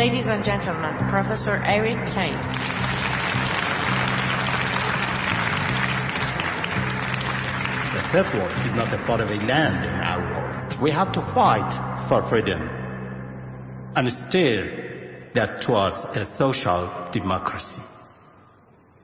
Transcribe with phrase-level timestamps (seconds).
[0.00, 2.32] Ladies and gentlemen, Professor Eric Klein.
[7.92, 10.80] The third world is not a faraway land in our world.
[10.80, 11.70] We have to fight
[12.08, 12.62] for freedom
[13.94, 17.82] and steer that towards a social democracy.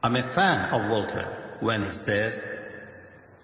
[0.03, 1.29] I'm a fan of Walter
[1.61, 2.43] when he says,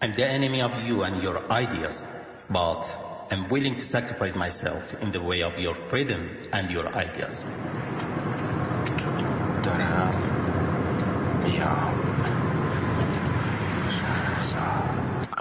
[0.00, 2.02] I'm the enemy of you and your ideas,
[2.48, 2.88] but
[3.32, 6.20] I'm willing to sacrifice myself in the way of your freedom
[6.52, 7.34] and your ideas.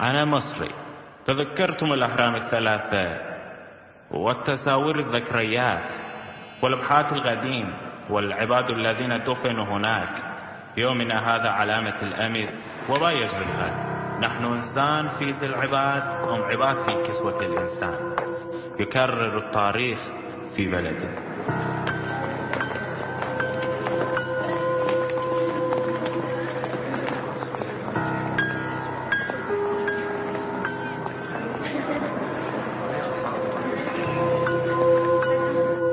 [0.00, 0.70] أنا مصري.
[1.26, 3.20] تذكرتم الأهرام الثلاثة
[4.10, 5.88] والتساوير الذكريات
[6.62, 7.74] والأبحاث القديم
[8.10, 10.14] والعباد الذين دفنوا هناك.
[10.76, 13.91] يومنا هذا علامة الأمس وما يجري الآن
[14.22, 17.94] نحن إنسان في ذي العباد هم عباد في كسوة الإنسان.
[18.78, 19.98] يكرر التاريخ
[20.56, 21.10] في بلده.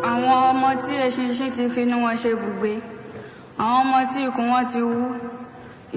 [0.10, 2.74] Àwọn ọmọ tí eṣinṣin ti finú wọn ṣe bùgbé
[3.64, 5.19] àwọn ọmọ tí ikùn wọn ti wú.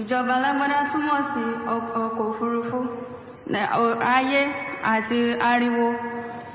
[0.01, 1.43] Ìjọba alágbádá túmọ̀ sí
[1.75, 2.79] ọk- ọkọ̀ òfurufú
[4.17, 4.41] ayé
[4.93, 5.19] àti
[5.51, 5.87] ariwo.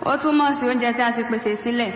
[0.06, 1.92] Ó túmọ̀ sí oúnjẹ tí a ti pèsè sílẹ̀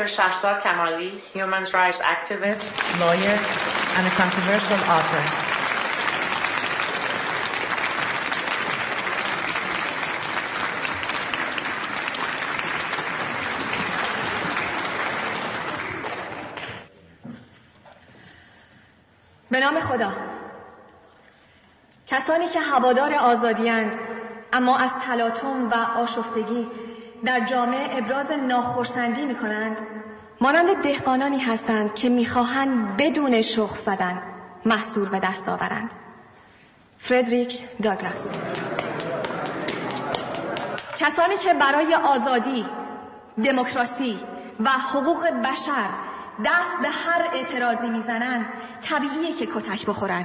[0.00, 0.16] Dr.
[0.16, 2.72] Shashwat Kamali, human rights activist.
[3.00, 3.36] lawyer,
[3.96, 5.24] and a controversial author.
[19.50, 20.12] به نام خدا
[22.06, 23.98] کسانی که هوادار آزادیاند
[24.52, 26.68] اما از تلاطم و آشفتگی
[27.24, 29.76] در جامعه ابراز ناخرسندی می کنند
[30.40, 34.22] مانند دهقانانی هستند که می‌خواهند بدون شخم زدن
[34.64, 35.90] محصول به دست آورند.
[36.98, 38.26] فردریک داگلاس.
[40.98, 42.66] کسانی که برای آزادی
[43.44, 44.18] دموکراسی
[44.60, 45.90] و حقوق بشر
[46.44, 48.46] دست به هر اعتراضی می‌زنند
[48.82, 50.24] طبیعیه که کتک بخورن.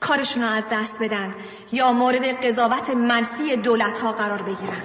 [0.00, 1.34] کارشون رو از دست بدن
[1.72, 4.82] یا مورد قضاوت منفی دولت ها قرار بگیرن.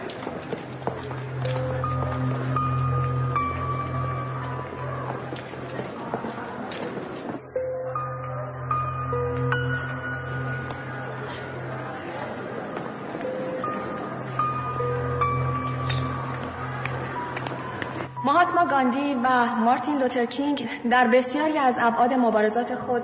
[18.78, 23.02] گاندی و مارتین لوتر کینگ در بسیاری از ابعاد مبارزات خود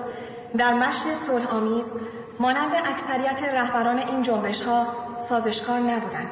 [0.57, 1.85] در مشی صلح آمیز
[2.39, 4.87] مانند اکثریت رهبران این جنبش ها
[5.29, 6.29] سازشکار نبودند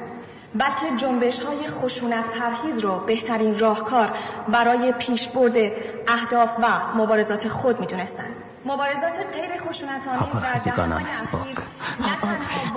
[0.55, 4.09] بلکه جنبش های خشونت پرهیز رو بهترین راهکار
[4.47, 5.55] برای پیشبرد
[6.07, 8.35] اهداف و مبارزات خود می‌دونستند.
[8.65, 11.45] مبارزات غیر خشونت آمیز در دهه‌های اخیر نه تنها با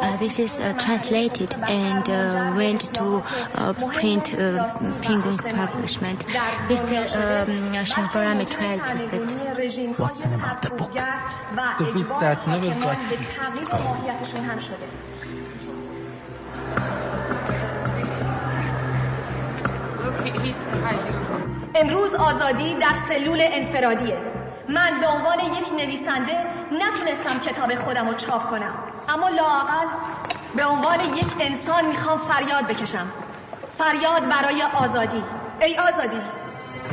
[0.03, 1.51] Uh, this is uh, translated
[1.85, 3.07] and uh, went to
[3.55, 4.41] uh, print uh,
[5.03, 6.21] Penguin publishment.
[6.69, 6.99] Mr.
[7.23, 9.23] Um, tried to set
[10.03, 10.93] What's the name of the book?
[10.93, 12.99] The book that never got
[21.75, 26.37] امروز آزادی در سلول انفرادیه من به عنوان یک نویسنده
[26.73, 28.75] نتونستم کتاب خودم رو چاپ کنم.
[29.09, 29.87] اما لااقل
[30.57, 33.13] به عنوان یک انسان می‌خوام فریاد بکشم.
[33.79, 35.25] فریاد برای آزادی.
[35.61, 36.21] ای آزادی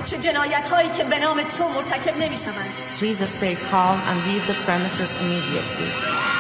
[0.06, 2.74] چه جنایت هایی که به نام تو مرتکب نمی‌شوند.
[3.00, 6.31] Jesus say calm and leave the premises immediately.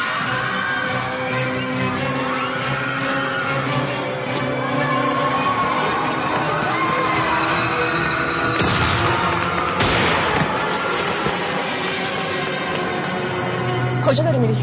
[14.11, 14.57] کجا داری میری؟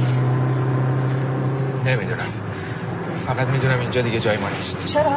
[1.86, 2.28] نمی‌دونم.
[3.26, 4.84] فقط می‌دونم اینجا دیگه جای ما نیست.
[4.84, 5.10] چرا؟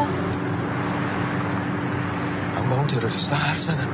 [2.56, 3.88] من با اون تروریستا حرف زدم.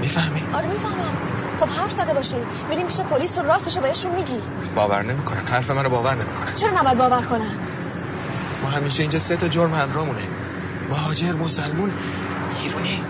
[0.00, 1.14] می‌فهمی؟ آره می‌فهمم.
[1.60, 2.36] خب حرف زده باشی.
[2.70, 4.40] میریم پیش پلیس تو راستشو بهشون میگی.
[4.74, 7.50] باور نمی‌کنن حرف منو باور نمی‌کنن چرا نباید باور کنن؟
[8.62, 10.22] ما همیشه اینجا سه تا جرم همراهمونه
[10.90, 11.92] مهاجر مسلمون
[12.62, 13.00] ایرونی.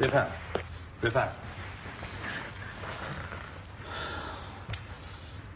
[0.00, 0.26] بفهم.
[1.02, 1.28] بفهم.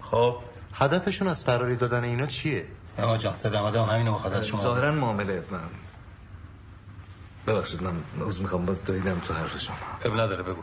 [0.01, 0.37] خب
[0.75, 2.67] هدفشون از فراری دادن اینا چیه؟
[2.99, 4.61] اما جان صدماده هم همینو بخواد از شما.
[4.61, 5.61] ظاهرا معامله من.
[7.47, 7.93] ببخشید من
[8.27, 9.77] از می‌خوام باز دویدم تو حرف شما.
[10.05, 10.63] اب نداره بگو.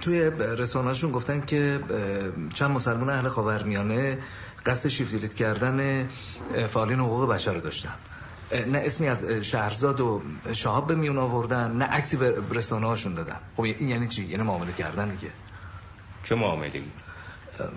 [0.00, 1.80] توی رسانه‌شون گفتن که
[2.54, 4.18] چند مسلمان اهل خاورمیانه
[4.66, 6.08] قصد شیفت کردن
[6.68, 7.94] فعالین حقوق بشر رو داشتن.
[8.52, 10.22] نه اسمی از شهرزاد و
[10.52, 13.36] شهاب به میون آوردن نه عکسی به رسانه هاشون دادن.
[13.56, 15.32] خب این یعنی چی؟ یعنی معامله کردن دیگه.
[16.24, 16.82] چه معامله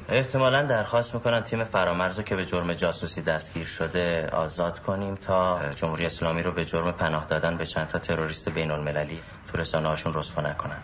[0.09, 5.59] احتمالا درخواست می‌کنن تیم فرامرز رو که به جرم جاسوسی دستگیر شده آزاد کنیم تا
[5.75, 9.87] جمهوری اسلامی رو به جرم پناه دادن به چند تا تروریست بین المللی تو رسانه
[9.87, 10.79] هاشون رسوا نکنن.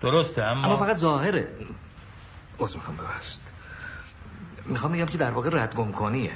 [0.00, 1.48] درسته اما اما فقط ظاهره.
[2.60, 3.42] از می‌خوام ببخشید.
[4.66, 6.32] می‌خوام بگم که در واقع ردگم کنیه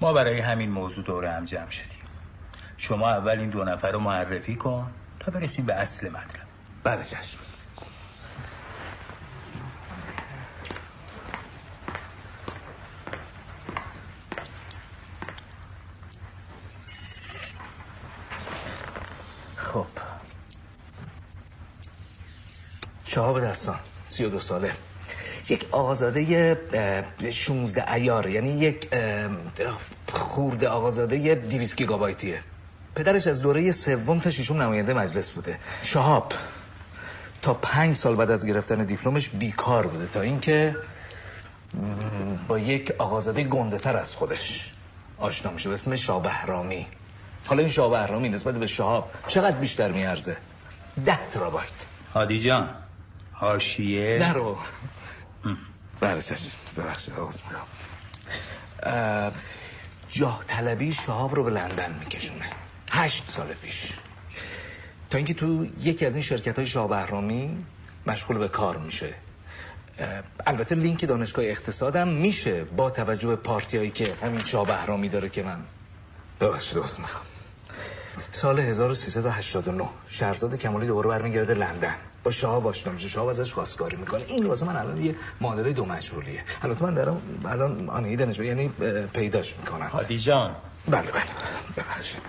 [0.00, 1.98] ما برای همین موضوع دوره هم جمع شدیم.
[2.76, 6.46] شما اول این دو نفر رو معرفی کن تا برسیم به اصل مطلب.
[6.84, 7.38] بله چشم
[19.56, 19.86] خب.
[23.06, 23.78] شهاب دستان.
[24.06, 24.72] سی و دو ساله.
[25.48, 26.58] یک آقازاده
[27.32, 28.88] 16 ایار یعنی یک
[30.12, 32.40] خورده آقازاده 200 گیگابایتیه.
[32.94, 35.58] پدرش از دوره سوم تا ششم نماینده مجلس بوده.
[35.82, 36.32] شهاب
[37.42, 40.76] تا پنج سال بعد از گرفتن دیپلمش بیکار بوده تا اینکه
[42.48, 44.72] با یک آقازاده گنده تر از خودش
[45.18, 45.68] آشنا میشه.
[45.68, 46.86] به اسم شابهرامی
[47.46, 50.36] حالا این شابهرامی نسبت به شهاب چقدر بیشتر میارزه؟
[51.06, 51.68] ده ترابایت.
[52.14, 52.68] هادی جان
[53.32, 54.56] حاشیه نرو
[56.00, 57.66] بله چشم ببخشید آغاز می‌کنم
[60.10, 62.44] جاه طلبی شهاب رو به لندن میکشونه.
[62.90, 63.92] هشت سال پیش.
[65.10, 67.64] تا اینکه تو یکی از این شرکت های شاه بهرامی
[68.06, 69.14] مشغول به کار میشه.
[70.46, 75.28] البته لینک دانشگاه اقتصادم میشه با توجه به پارتی هایی که همین شاه بهرامی داره
[75.28, 75.58] که من
[76.40, 77.24] ببخشید دوست می‌خوام.
[78.32, 81.94] سال 1389 شهرزاد کمالی دوباره برمیگرده لندن.
[82.26, 84.24] با شهاب آشنا میشه شهاب ازش خواستگاری می‌کنه.
[84.28, 88.68] این واسه من الان یه معادله دو مجهولیه البته من دارم الان آنهی دانش یعنی
[89.14, 89.86] پیداش می‌کنم.
[89.86, 90.56] هادی جان.
[90.88, 91.22] بله بله.
[91.76, 92.22] ببخشید.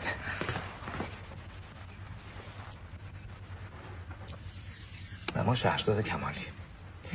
[5.46, 6.46] ما شهرزاد کمالی.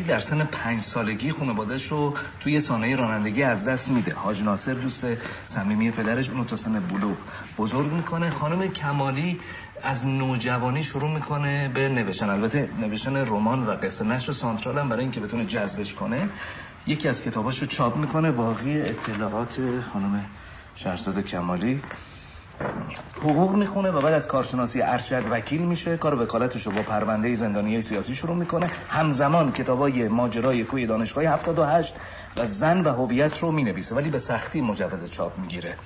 [0.09, 4.15] در سن پنج سالگی خانوادش رو توی سانه رانندگی از دست میده.
[4.15, 5.07] حاج ناصر دوست
[5.47, 7.17] صمیمی پدرش اونو تا سن بلوغ
[7.59, 8.31] بزرگ می‌کنه.
[8.31, 9.41] خانم کمالی
[9.85, 12.31] از نوجوانی شروع می‌کنه به نوشتن.
[12.31, 16.29] البته نوشتن رمان و قصه نشر سانترال هم برای اینکه بتونه جذبش کنه
[16.87, 18.31] یکی از کتاباش رو چاپ می‌کنه.
[18.31, 19.61] باقی اطلاعات
[19.93, 20.25] خانم
[20.75, 21.83] شهرزاد کمالی.
[23.17, 25.97] حقوق می‌خونه و بعد از کارشناسی ارشد وکیل میشه.
[25.97, 28.71] کار وکالتش رو با پرونده زندانی سیاسی شروع می‌کنه.
[28.89, 31.95] همزمان کتابای ماجرای کوی دانشگاه 78
[32.37, 35.77] و زن و هویت رو می‌نویسه ولی به سختی مجوز چاپ می‌گیره.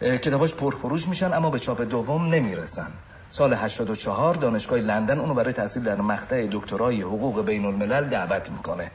[0.00, 2.90] کتاباش پرفروش میشن اما به چاپ دوم نمی‌رسن.
[3.32, 8.90] سال 84 دانشگاه لندن اونو برای تحصیل در مقطع دکترای حقوق بین الملل دعوت می‌کنه.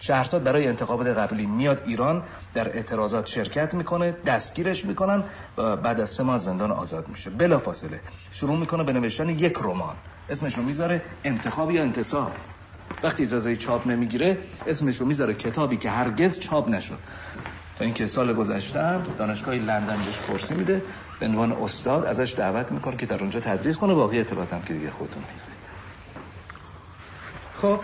[0.00, 2.22] شهرزاد برای انتخابات قبلی میاد ایران
[2.54, 5.24] در اعتراضات شرکت می‌کنه دستگیرش می‌کنن
[5.58, 7.30] و بعد از سه ماه زندان آزاد میشه.
[7.30, 8.00] بلا فاصله
[8.32, 9.96] شروع می‌کنه به نوشتن یک رمان.
[10.28, 12.32] اسمش رو می‌ذاره انتخاب یا انتصاب.
[13.02, 16.98] وقتی اجازه چاپ نمی‌گیره اسمش رو می‌ذاره کتابی که هرگز چاپ نشد.
[17.78, 20.82] تا اینکه سال گذشته دانشگاه لندن بهش پرسی میده.
[21.20, 23.94] به عنوان استاد ازش دعوت می‌کنه که در اونجا تدریس کنه.
[23.94, 25.62] باقی اطلاعاتم که دیگه خودتون می‌دونید.
[27.62, 27.80] خب.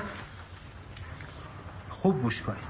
[1.90, 2.68] خوب گوش کنید.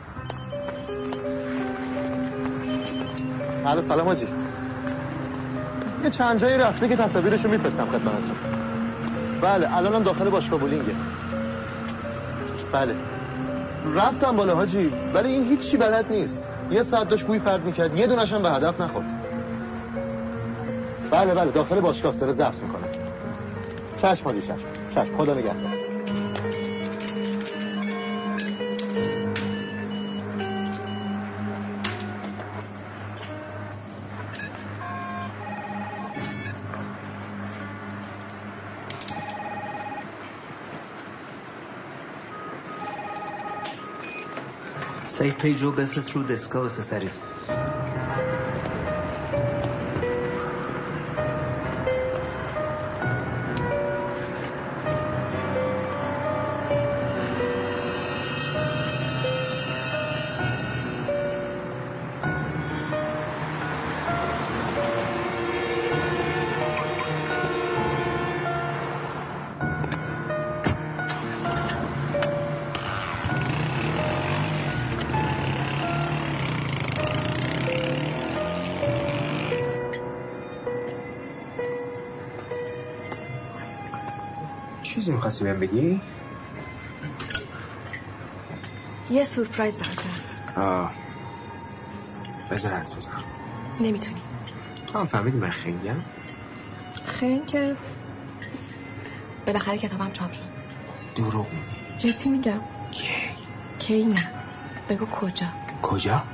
[3.66, 4.28] الو سلام آجی.
[6.04, 8.36] یه چند جایی رفته که تصاویرشو میفرستم خدمتتون.
[9.40, 10.94] بله الانم داخل باشگاه بولینگه.
[12.72, 12.96] بله.
[13.94, 16.47] رفتم بالا حاجی ولی این هیچی بلد نیست.
[16.70, 17.98] یه ساعت داشت گوی پرد می‌کرد.
[17.98, 19.06] یه دونش هم به هدف نخورد.
[21.10, 22.88] بله بله داخل باشگاه داره ضبط می‌کنه.
[23.96, 24.66] چشم حاجی چشم.
[24.94, 25.77] چشم خدا نگهدار.
[45.38, 47.10] پیج رو بفرست رو دسکا واسه سری
[85.40, 86.02] می‌خواستی بهم بگی؟
[89.10, 89.98] یه سورپرایز برات
[90.56, 90.92] آه.
[92.50, 93.10] بذار حدس بزن
[93.80, 94.22] نمی‌تونی.
[94.86, 95.96] تو هم فهمیدی من خنگم؟
[97.06, 97.76] خیلی که
[99.46, 100.44] بالاخره کتابم چاپ شد.
[101.16, 101.48] دروغ
[101.98, 103.08] جدی میگم؟ کی؟
[103.78, 104.30] کی نه.
[104.88, 105.46] بگو کجا.
[105.82, 106.27] کجا؟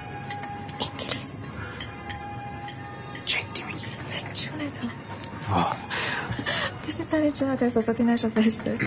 [7.24, 8.78] پشتی سر جونت احساساتی نشو زشته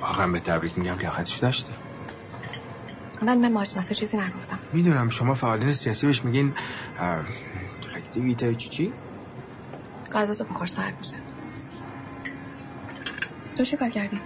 [0.00, 1.72] واقعا به تبریک میگم لیاقتش داشته؟
[3.22, 4.60] من به ماجناسه چیزی نگفتم.
[4.72, 6.54] می‌دونم شما فعالین سیاسی بهش میگین
[7.96, 8.92] اکتیویته چی چی؟
[10.12, 11.16] غذا تو بخور سرد میشه.
[13.56, 14.20] تو چی کار کردی؟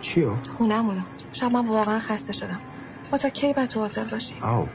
[0.00, 2.60] چیو؟ خونمونو شب من واقعا خسته شدم.
[3.12, 4.66] با تا کی باید تو هتل باشی؟ آو.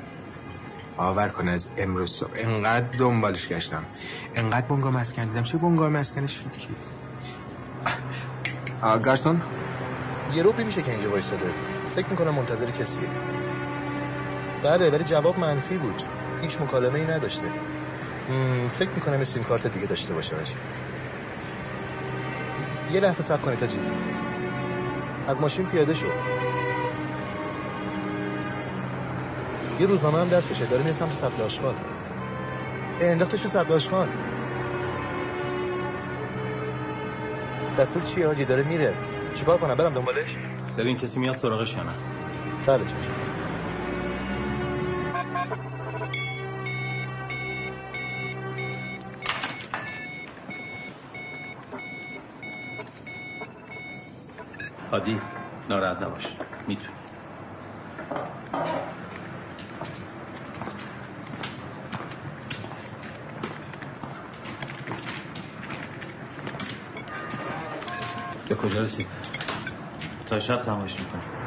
[0.98, 2.30] باور کن از امروز صبح.
[2.36, 3.84] انقدر دنبالش گشتم.
[4.36, 5.44] انقدر بنگاه مسکن دیدم.
[5.44, 6.76] چه بنگاه مسکنش؟ کی
[9.04, 9.42] گارسون
[10.34, 11.46] یه روپی میشه که اینجا وایساده
[11.96, 13.08] فکر می‌کنم منتظر کسیه.
[14.64, 16.04] بله ولی جواب منفی بود.
[16.42, 17.46] هیچ مکالمه ای نداشته
[18.80, 20.54] فکر می‌کنم یه سیم کارت دیگه داشته باشه باشه
[22.92, 23.80] یه لحظه صبر کنید تاجی
[25.28, 26.06] از ماشین پیاده شد
[29.84, 31.76] یه روزنامه هم دستشه داره میره سمت سطل آشغال.
[33.02, 34.08] انداختش تو سطل آشغال.
[37.80, 38.94] دستور چیه حاجی داره میره.
[39.36, 40.38] چیکار کنم؟ برم دنبالش
[40.78, 41.94] ببین کسی میاد سراغش یا نه؟
[42.68, 42.84] بله
[54.92, 55.22] عادی
[55.70, 56.38] ناراحت نباش.
[56.68, 57.03] می‌تونی.
[68.64, 69.08] کجا رسید؟
[70.26, 71.43] تا شب تماش می‌کنم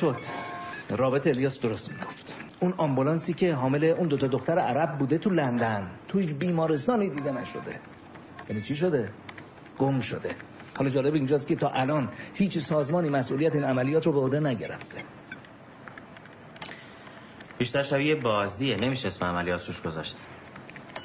[0.00, 0.16] شد.
[0.90, 2.34] رابط الیاس درست می‌گفت.
[2.60, 5.90] اون آمبولانسی که حامل اون دوتا دختر عرب بوده تو لندن.
[6.08, 7.80] تو هیچ بیمارستانی دیده نشده.
[8.48, 9.12] یعنی چی شده؟
[9.78, 10.30] گم شده.
[10.78, 14.98] حالا جالب اینجاست که تا الان هیچ سازمانی مسئولیت این عملیات رو به عهده نگرفته.
[17.58, 18.76] بیشتر شبیه بازیه.
[18.76, 20.16] نمیشه اسم عملیات روش گذاشت.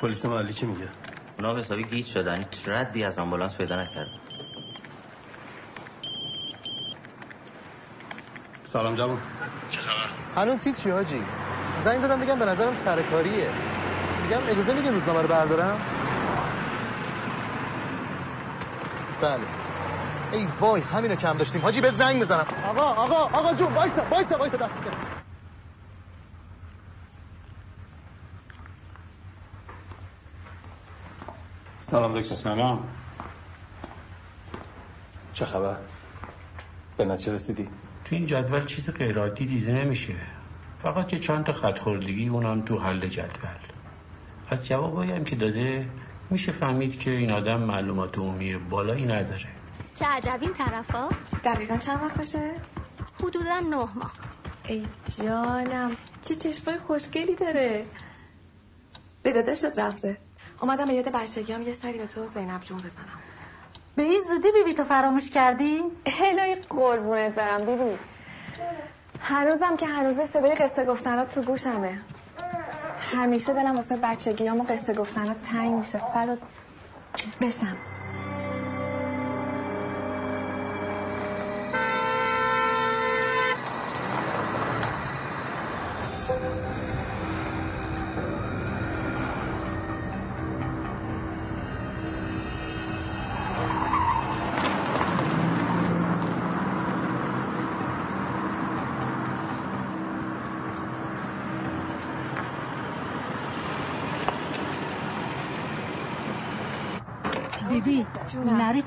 [0.02, 0.88] پلیس محلی چی میگه؟
[1.38, 2.38] اونا حسابی گیج شدن.
[2.38, 4.21] هیچ ردی از آمبولانس پیدا نکرد
[8.72, 9.18] سلام جوان.
[9.70, 11.24] چه خبر؟ هنوز هیچی حاجی
[11.84, 13.50] زنگ زدم بگم به نظرم سرکاریه.
[14.24, 15.82] میگم اجازه میدین روزنامه رو بردارم؟
[19.22, 19.40] بله.
[20.32, 21.62] ای وای همینو کم داشتیم.
[21.62, 22.46] حاجی به زنگ بزنم.
[22.70, 24.74] آقا آقا آقا جون وایسا وایسا وایسا دست
[31.82, 32.36] سلام دکتر.
[32.36, 32.84] سلام.
[35.34, 35.76] چه خبر؟
[36.98, 37.70] به نتیجه رسیدی؟
[38.06, 40.14] تو این جدول چیز غیرعادی دیده نمیشه.
[40.84, 43.50] فقط یه چند تا خط خوردگی اونم تو حل جدول.
[44.50, 45.88] از جوابایی هم که داده
[46.30, 49.48] میشه فهمید که این آدم معلومات عمومی بالایی نداره.
[49.96, 51.10] چه عجب این طرفا.
[51.44, 52.52] دقیقا چند وقت بشه؟
[53.24, 54.12] حدودا نه ماه.
[54.68, 54.86] ای
[55.18, 57.86] جانم چه چشمای خوشگلی داره.
[59.24, 60.18] به داداشت رفته.
[60.62, 63.21] اومدم به یاد بچگیام یه سری به تو زینب جون بزنم.
[63.96, 67.98] به این زودی بیبی تو فراموش کردی؟ الهی قربونت برم بیبی.
[69.22, 72.02] هنوزم که هنوز صدای قصه گفتنات تو گوشمه.
[73.14, 76.02] همیشه دلم واسه بچگیام و قصه گفتنات تنگ میشه.
[76.14, 76.40] فدات
[77.42, 77.78] بشم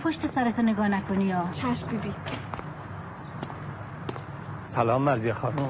[0.05, 2.15] پشت سرت نگاه نکنی یا؟ چشم بیبی.
[4.65, 5.69] سلام مرزی خانم.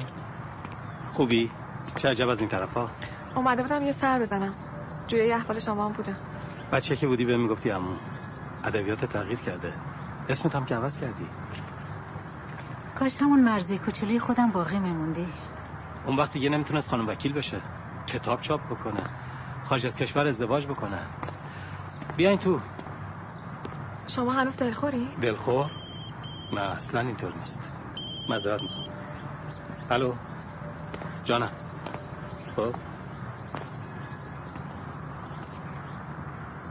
[1.13, 1.51] خوبی؟
[1.95, 2.89] چه عجب از این طرف ها؟
[3.35, 4.53] اومده بودم یه سر بزنم.
[5.07, 6.15] جوی احوال شما هم بودم
[6.71, 7.97] بچه که بودی به می‌گفتی امون
[8.63, 9.73] ادبیات تغییر کرده.
[10.29, 11.25] اسمت هم که عوض کردی.
[12.99, 15.27] کاش همون مرزی کوچولی خودم باقی میموندی.
[16.05, 17.61] اون وقت دیگه نمی‌تونست خانم وکیل بشه.
[18.07, 19.01] کتاب چاپ بکنه.
[19.63, 20.99] خارج از کشور ازدواج بکنه.
[22.17, 22.59] بیاین تو.
[24.07, 25.71] شما هنوز دلخوری؟ دلخور؟
[26.53, 27.59] نه اصلا اینطور نیست.
[28.29, 28.89] مذارت می‌خوام.
[29.91, 30.13] الو؟
[31.25, 31.51] جانم.
[32.55, 32.75] خب؟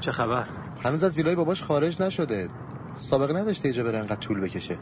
[0.00, 0.44] چه خبر؟
[0.84, 2.48] هنوز از ویلای باباش خارج نشده.
[2.98, 4.78] سابقه نداشته اینجا بره انقدر طول بکشه.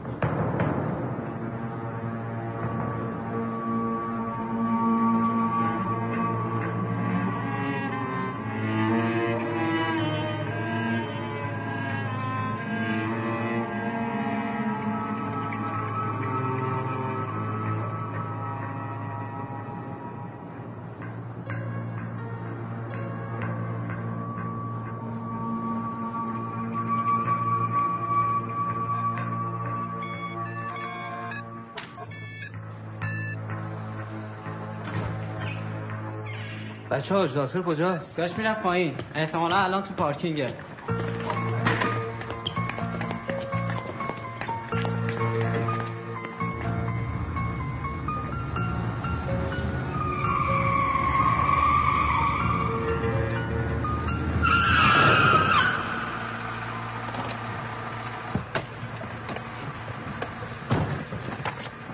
[37.03, 40.53] بچه ها ناصر کجا؟ داشت می‌رفت پایین احتمالا الان تو پارکینگه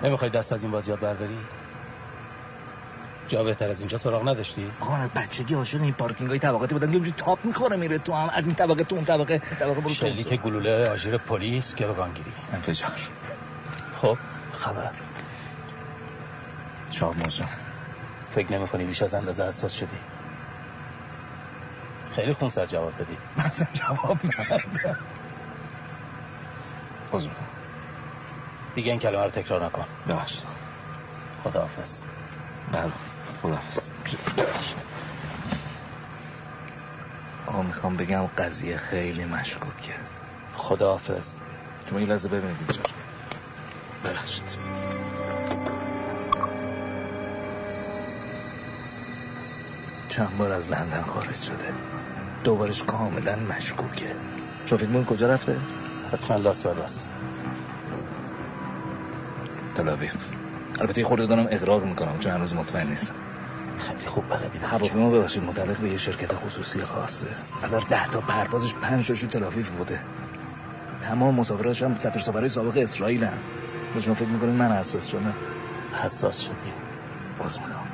[0.02, 1.38] نمی‌خوای دست از این بازیات برداری؟
[3.30, 6.74] جا بهتر از اینجا سراغ نداشتی؟ آقا من از بچگی عاشق این پارکینگ های طبقاتی
[6.74, 9.94] بودم یه تاپ می‌کنه میره تو هم از این طبقه تو اون طبقه طبقه برو
[9.94, 12.32] شلیک گلوله آژیر پلیس گروگانگیری.
[12.52, 12.90] انفجار
[14.02, 14.18] خب
[14.52, 14.90] خبر.
[16.90, 17.48] شاه موزون
[18.34, 19.98] فکر نمی کنی بیش از اندازه حساس شدی؟
[22.12, 23.16] خیلی خون سر جواب دادی.
[23.36, 24.98] مثلا جواب ندادم.
[27.10, 27.30] بازم
[28.74, 29.84] دیگه این کلمه رو تکرار نکن.
[30.08, 30.44] ببخشید.
[31.44, 31.94] خداحافظ.
[32.72, 33.09] بله.
[33.42, 33.90] خداحافظ.
[37.46, 39.94] آقا می‌خوام بگم قضیه خیلی مشکوکه.
[40.54, 41.30] خداحافظ.
[41.90, 42.82] شما یه لحظه ببینید اینجا.
[44.04, 44.44] ببخشید.
[50.08, 51.74] چند بار از لندن خارج شده.
[52.44, 54.16] دوبارش کاملا مشکوکه.
[54.66, 55.60] فکر می‌کنید کجا رفته؟
[56.12, 57.06] حتما لاس وگاس
[59.74, 60.16] تلاویف
[60.80, 63.14] البته یه خورده دارم اقراق می‌کنم چون هنوز مطمئن نیستم.
[64.06, 64.58] خوب بلدی.
[64.58, 67.26] هواپیما ببخشید متعلق به یه شرکت خصوصی خاصه.
[67.62, 70.00] از هر ده تا پروازش پنج تاشو تلافیف بوده.
[71.02, 73.38] تمام مسافراش هم سفر سفرهای سابق اسرائیل هم.
[74.00, 75.34] شما فکر می‌کنید من حساس شدم؟
[76.02, 76.72] حساس شدی.
[77.38, 77.86] باز می‌خوام.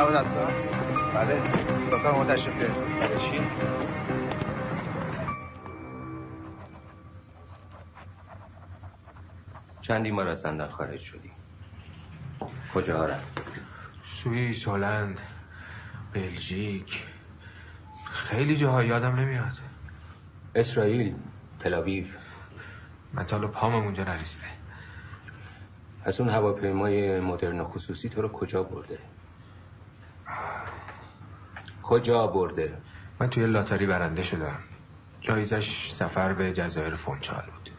[0.00, 0.46] شهاب هستن؟
[1.14, 1.42] بله
[1.90, 2.78] دکتر ما تشریف
[3.18, 3.40] چی؟
[9.80, 11.30] چندی بار از لندن خارج شدی
[12.74, 13.42] کجا رفت؟
[14.22, 15.20] سوئیس هلند
[16.12, 17.04] بلژیک.
[18.12, 19.58] خیلی جاها یادم نمیاد.
[20.54, 21.14] اسرائیل
[21.58, 22.04] تلاویو
[23.12, 24.46] من تا پامم اونجا نرسیده.
[26.04, 28.98] از اون هواپیمای مدرن خصوصی تو رو کجا برده؟
[31.82, 32.78] کجا برده؟
[33.20, 34.58] من توی لاتاری برنده شدم.
[35.20, 37.70] جایزش سفر به جزایر فونچال بود.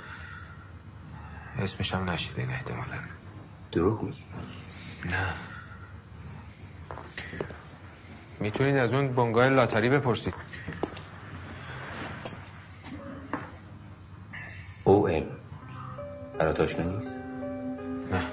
[1.60, 2.98] اسمش هم نشیدین احتمالا.
[3.72, 4.24] دروغ میگی؟
[5.06, 5.34] نه.
[8.40, 10.34] می‌تونید از اون بنگاه لاتاری بپرسید.
[14.84, 15.24] او ام.
[16.40, 17.16] برات آشنا نیست؟
[18.12, 18.28] نه.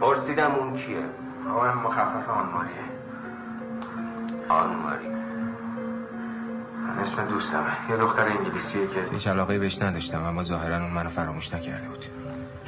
[0.00, 1.04] پرسیدم اون کیه؟
[1.44, 2.28] او ام مخفف
[4.48, 5.06] آنماری
[7.02, 11.54] اسم دوستمه یه دختر انگلیسیه که هیچ علاقه بهش نداشتم اما ظاهرا اون منو فراموش
[11.54, 12.04] نکرده بود.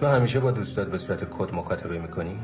[0.00, 2.38] تو همیشه با دوستات به صورت کد مکاتبه می‌کنی؟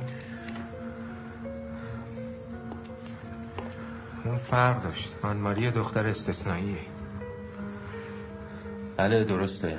[4.24, 5.14] اون فرق داشت.
[5.22, 6.78] آنماری دختر استثنائیه.
[8.96, 9.78] بله درسته.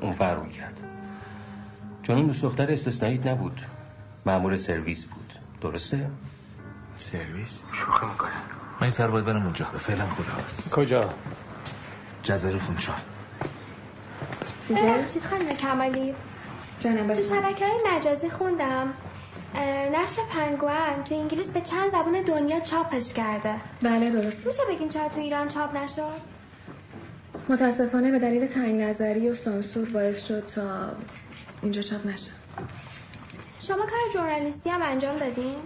[0.00, 0.80] اون فرق می‌کرد.
[2.02, 3.60] چون اون دوست دختر استثنایی نبود.
[4.26, 5.32] معمول سرویس بود.
[5.60, 6.10] درسته؟
[6.98, 8.30] سرویس؟ شوخی می‌کنه
[8.80, 9.64] من سر باید برم اونجا.
[9.64, 10.32] فعلا خدا
[10.72, 11.14] کجا؟
[12.22, 12.96] جزایر فونچال
[14.70, 16.14] ببخشید خانم کمالی؟
[16.80, 16.88] تو
[17.22, 18.94] شبکه های مجازی خوندم.
[19.92, 23.54] نشر پنگوان تو انگلیس به چند زبان دنیا چاپش کرده.
[23.82, 24.46] بله درست.
[24.46, 26.20] میشه بگین چرا تو ایران چاپ نشد؟
[27.48, 30.92] متاسفانه به دلیل تنگ نظری و سانسور باعث شد تا
[31.62, 32.30] اینجا چاپ نشه.
[33.60, 35.56] شما کار ژورنالیستی هم انجام دادین؟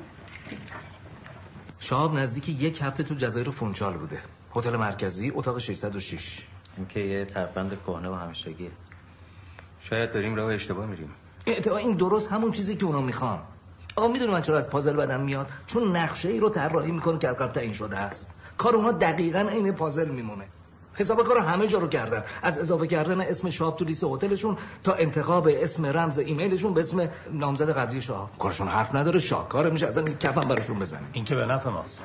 [1.85, 4.19] شهاب نزدیک یک هفته تو جزایر فونچال بوده.
[4.55, 8.71] هتل مرکزی اتاق 606 این که یه ترفند کهنه و همیشگیه.
[9.81, 11.11] شاید داریم راه اشتباه میریم.
[11.47, 13.39] این درست همون چیزی که اونا می‌خوان.
[13.97, 17.29] آقا می‌دونی من چرا از پازل بدم میاد؟ چون نقشه ای رو طراحی می‌کنه که
[17.29, 18.31] از قبل تعیین شده است.
[18.59, 20.45] کار اونا دقیقا عین پازل میمونه.
[20.95, 22.25] حساب کار همه جا رو کردن.
[22.43, 27.09] از اضافه کردن اسم شاب تو لیست هتلشون تا انتخاب اسم رمز ایمیلشون به اسم
[27.33, 31.47] نامزد قبلی شاه کارشون حرف نداره شاکار میشه اصلا کفم براشون بزنیم این که به
[31.47, 32.03] نفع ماست.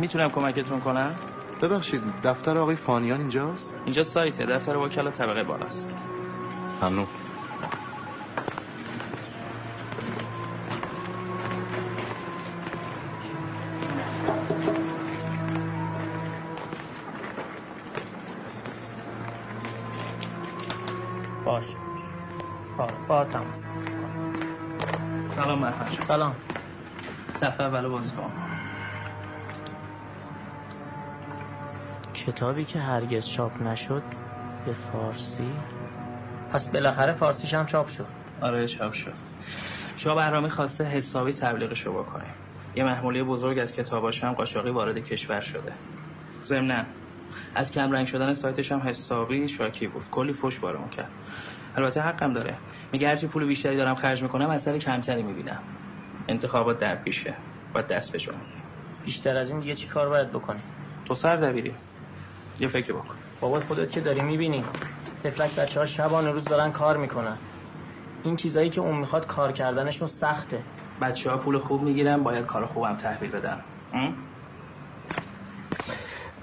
[0.00, 1.14] می‌تونم کمکتون کنم؟
[1.62, 5.88] ببخشید دفتر آقای فانیان اینجاست؟ اینجا سایته دفتر وکلا طبقه بالاست.
[6.82, 7.06] ممنون.
[21.44, 21.64] باش.
[22.78, 23.62] با, با تماس.
[25.26, 26.04] سلام مرحبا.
[26.06, 26.34] سلام.
[27.32, 28.32] صفحه اول باز کن
[32.14, 34.02] کتابی که هرگز چاپ نشد
[34.66, 35.52] به فارسی
[36.52, 38.06] پس بالاخره فارسیش هم چاپ شد.
[38.40, 39.12] آره چاپ شد.
[39.96, 42.34] شما بهرامی خواسته حسابی تبلیغش رو بکنیم
[42.76, 45.72] یه محموله بزرگ از کتاباش هم قاشاقی وارد کشور شده.
[46.42, 46.84] ضمنا
[47.54, 50.04] از کم رنگ شدن سایتش هم حسابی شاکی بود.
[50.10, 51.10] کلی فوش بارمون کرد.
[51.76, 52.54] البته حقم داره.
[52.92, 55.58] میگه هرچی پول بیشتری دارم خرج می‌کنم اثر کمتری می‌بینم.
[56.28, 57.34] انتخابات در پیشه.
[57.74, 58.34] باید دست بشم
[59.04, 60.60] بیشتر از این دیگه چی کار باید بکنی؟
[61.04, 61.74] تو سر دبیری.
[62.60, 63.14] یه فکر بکن.
[63.40, 64.64] بابا خودت که داری می‌بینی.
[65.24, 67.36] تفلک بچه ها شبانه روز دارن کار می‌کنن.
[68.24, 70.62] این چیزایی که اون می‌خواد کار کردنشون سخته.
[71.00, 73.60] بچه ها پول خوب می‌گیرن باید کار خوبم تحویل بدن.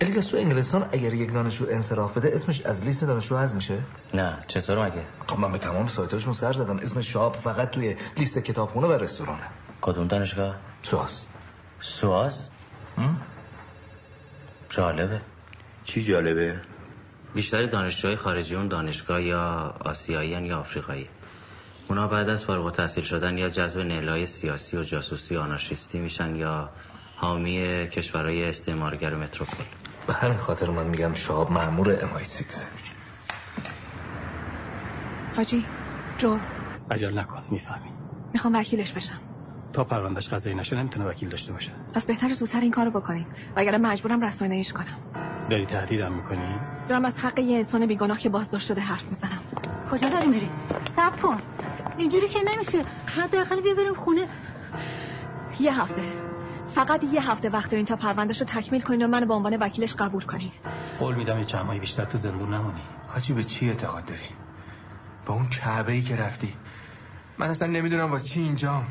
[0.01, 3.79] الیاس تو انگلستان اگر یک دانشجو انصراف بده اسمش از لیست دانشجو حذف میشه؟
[4.13, 6.77] نه چطور مگه؟ خب من به تمام سایتاشون سر زدم.
[6.77, 9.43] اسم شاب فقط توی لیست کتابخونه و رستورانه.
[9.81, 11.25] کدوم دانشگاه؟ سواز
[11.79, 12.49] سواز
[14.69, 15.21] جالبه.
[15.83, 16.61] چی جالبه؟
[17.35, 21.09] بیشتر دانشجوهای خارجی اون دانشگاه یا آسیایی یا آفریقایی.
[21.89, 26.35] اونا بعد از فارغ التحصیل شدن یا جذب نلای سیاسی و جاسوسی و آنارشیستی میشن
[26.35, 26.69] یا
[27.15, 29.65] حامی کشورهای استعمارگر متروپول.
[30.07, 32.65] به همین خاطر من میگم شاب مأمور امای سیکسه
[35.35, 35.65] حاجی
[36.17, 36.39] جور
[36.91, 37.89] عجل نکن می‌فهمی
[38.33, 39.19] می‌خوام وکیلش بشم.
[39.73, 41.71] تا پروندهش قضایی نشه نمی‌تونه وکیل داشته باشه.
[41.93, 43.25] پس بهتر زودتر این کارو بکنین.
[43.55, 45.28] وگرنه مجبورم رسانه‌ایش کنم.
[45.49, 46.59] داری تهدیدم می‌کنی؟
[46.89, 49.39] دارم از حق یه انسان بیگناه که بازداشت شده حرف می‌زنم.
[49.91, 50.49] کجا داری میری؟
[50.95, 51.41] صبر کن.
[51.97, 52.85] اینجوری که نمیشه.
[53.05, 54.27] حداقل بیا بریم خونه.
[55.59, 56.01] یه هفته.
[56.75, 59.93] فقط یه هفته وقت دارین تا پروندهش رو تکمیل کنین و من به عنوان وکیلش
[59.93, 60.51] قبول کنین.
[60.99, 62.81] قول میدم یه چند ماهی بیشتر تو زندون نمونی.
[63.07, 64.29] حاجی به چی اعتقاد داری؟
[65.25, 66.53] با اون کعبه ای که رفتی.
[67.37, 68.87] من اصلا نمی‌دونم واسه چی اینجام.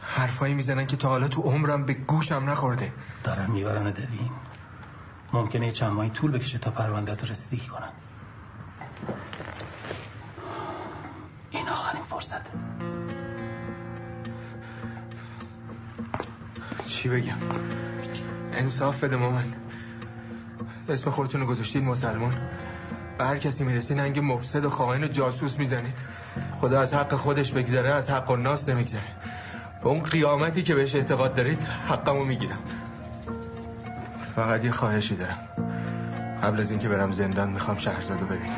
[0.00, 2.92] حرفایی می‌زنن که تا حالا تو عمرم به گوشم نخورده.
[3.24, 4.30] دارن می‌برن دبین
[5.32, 7.88] ممکنه چند ماهی طول بکشه تا پروندهت رسیدگی کنن.
[11.50, 12.42] این آخرین فرصت.
[16.86, 17.38] چی بگم؟
[18.52, 19.54] انصاف بده مامان.
[20.88, 22.36] اسم خودتون رو گذاشتید مسلمان.
[23.18, 25.94] به هر کسی می‌رسی ننگ مفسد و خائن و جاسوس می‌زنید.
[26.60, 29.16] خدا از حق خودش بگذره از حق و ناس نمیگذره.
[29.82, 32.58] به اون قیامتی که بهش اعتقاد دارید حقمو می‌گیرم.
[34.38, 35.38] فقط یه خواهشی دارم.
[36.42, 38.56] قبل از اینکه برم زندان می‌خوام شهرزادو ببینم.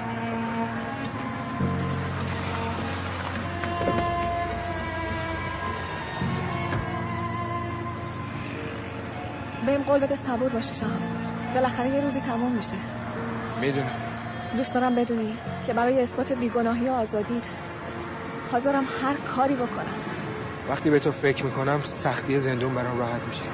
[9.66, 10.90] بهم قول بده صبور باشی شام
[11.54, 12.76] بالاخره یه روزی تموم میشه.
[13.60, 13.90] می‌دونم.
[14.56, 17.44] دوست دارم بدونی که برای اثبات بیگناهی و آزادیت
[18.52, 19.94] حاضرم هر کاری بکنم.
[20.68, 23.44] وقتی به تو فکر می‌کنم سختی زندون برام راحت میشه.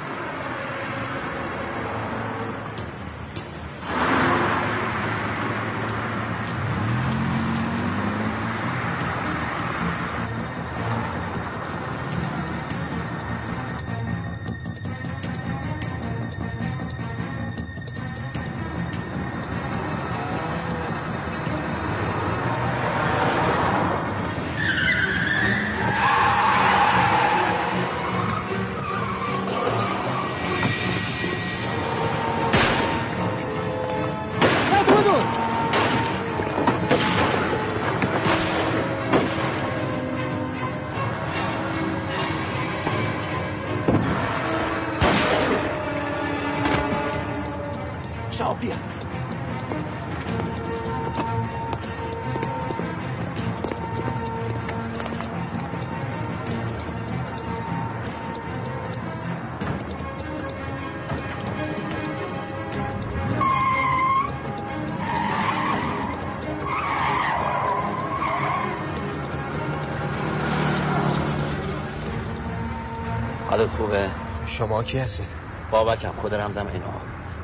[73.67, 74.11] حالت خوبه؟
[74.47, 75.27] شما کی هستین
[75.71, 76.87] بابکم خود رمزم اینا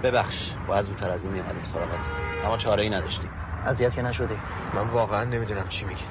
[0.03, 2.01] ببخش باید زودتر از این میامدیم سراغت.
[2.47, 3.31] اما چاره ای نداشتیم.
[3.67, 4.35] اذیت که نشدی.
[4.75, 6.05] من واقعا نمی‌دونم چی میگی.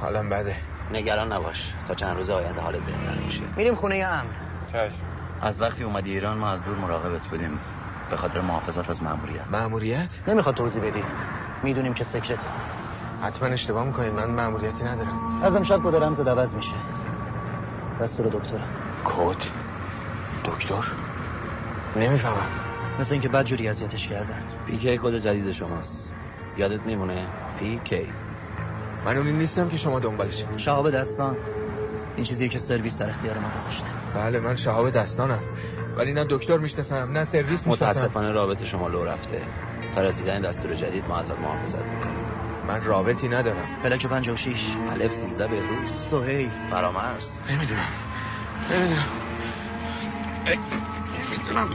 [0.00, 0.56] حالا بده
[0.92, 1.72] نگران نباش.
[1.88, 3.42] تا چند روز آینده حالت بهتر میشه.
[3.56, 4.30] میریم خونه امر.
[4.72, 5.02] چشم.
[5.42, 7.60] از وقتی اومدی ایران ما از دور مراقبت بودیم.
[8.10, 9.50] به خاطر محافظت از مأموریت.
[9.50, 11.02] مأموریت؟ نمی‌خواد توضیح بدی.
[11.62, 12.38] می‌دونیم که سکرت
[13.22, 14.12] حتما اشتباه می‌کنید.
[14.12, 15.42] من مأموریتی ندارم.
[15.42, 16.72] از امشب کد رمز عوض میشه.
[18.00, 18.58] دستور دکتر
[19.04, 19.36] کد؟
[20.44, 20.84] دکتر؟
[21.96, 22.50] نمی‌فهمم.
[23.00, 24.42] مثل اینکه بد جوری اذیتش کردن.
[24.66, 26.12] PK کد جدید شماست.
[26.56, 27.26] یادت میمونه؟
[27.58, 28.12] PK.
[29.04, 31.36] من اونی نیستم که شما دنبالش شهاب دستان.
[32.16, 33.86] این چیزیه که سرویس در اختیار ما گذاشته.
[34.14, 35.40] بله من شهاب دستانم.
[35.96, 38.00] ولی نه دکتر می‌شناسم نه سرویس می‌شناسم.
[38.00, 39.42] متاسفانه رابط شما لو رفته.
[39.94, 42.24] تا رسیدن دستور جدید ما ازت محافظت می‌کنیم.
[42.68, 43.66] من رابطی ندارم.
[43.82, 45.90] فلک 56 الف 13 بهروز.
[46.10, 46.50] سهیل.
[46.70, 47.28] فرامرز.
[47.50, 48.09] نمی‌دونم.
[48.70, 49.10] نمی‌دونم
[51.14, 51.70] نمی‌دونم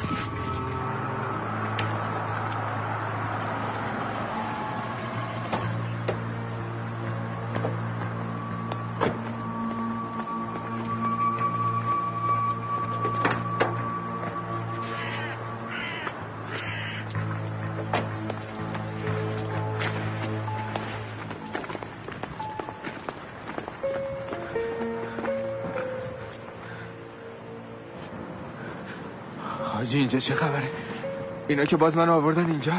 [30.16, 30.70] اینجا چه خبره؟
[31.48, 32.74] اینا که باز من آوردن اینجا؟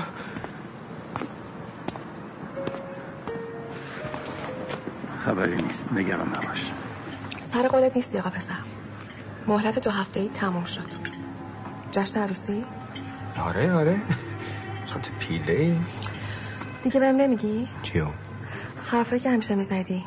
[5.24, 5.92] خبری نیست.
[5.92, 6.72] نگران نباش.
[7.52, 8.54] سر قولت نیستی آقا پسر؟
[9.46, 10.90] مهلت دو هفته ای تموم شد.
[11.92, 12.64] جشن عروسی؟
[13.44, 14.00] آره آره.
[14.86, 15.76] چقدر پیله.
[16.82, 18.06] دیگه بهم نمیگی؟ چیو؟
[18.92, 20.04] حرفایی که همیشه می‌زدی.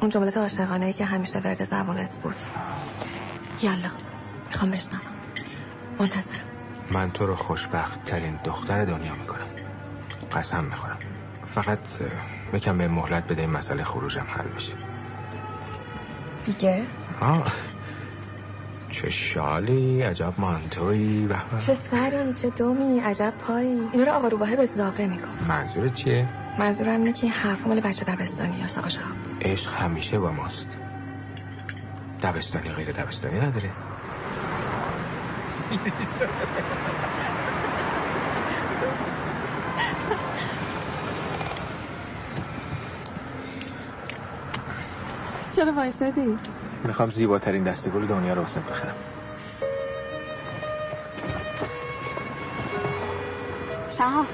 [0.00, 2.36] اون جملات عاشقانه ای که همیشه ورد زبانت بود.
[3.62, 3.90] یالا
[4.48, 5.00] می‌خوام بشنوم.
[5.98, 6.37] منتظرم.
[6.90, 9.46] من تو رو خوشبخت ترین دختر دنیا می‌کنم.
[10.32, 10.98] قسم می‌خورم.
[11.54, 11.78] فقط
[12.52, 14.72] یکم به مهلت بده این مسئله خروجم حل بشه.
[16.46, 16.82] دیگه؟
[17.20, 17.52] آه.
[18.90, 21.60] چه شالی عجب مانتویی به به.
[21.60, 23.80] چه سری چه دومی عجب پایی.
[23.92, 27.80] اینو رو آقا روباهه به زاقه میگم منظورت چیه؟ منظورم اینه که این حرف مال
[27.80, 29.16] بچه دبستانی یا آقا شهاب.
[29.42, 30.66] عشق همیشه با ماست.
[32.22, 33.70] دبستانی غیر دبستانی نداره.
[45.56, 46.38] چرا وایسادی؟
[46.84, 48.94] می‌خوام زیباترین دستگل دنیا رو واسه بخرم.
[53.98, 54.26] شهاب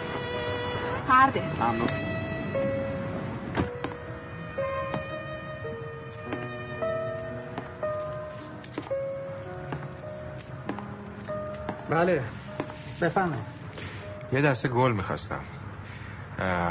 [1.09, 2.04] سرده ممنون.
[12.05, 12.23] بله.
[13.01, 13.37] بفهمه
[14.33, 15.40] یه دسته گل می‌خواستم.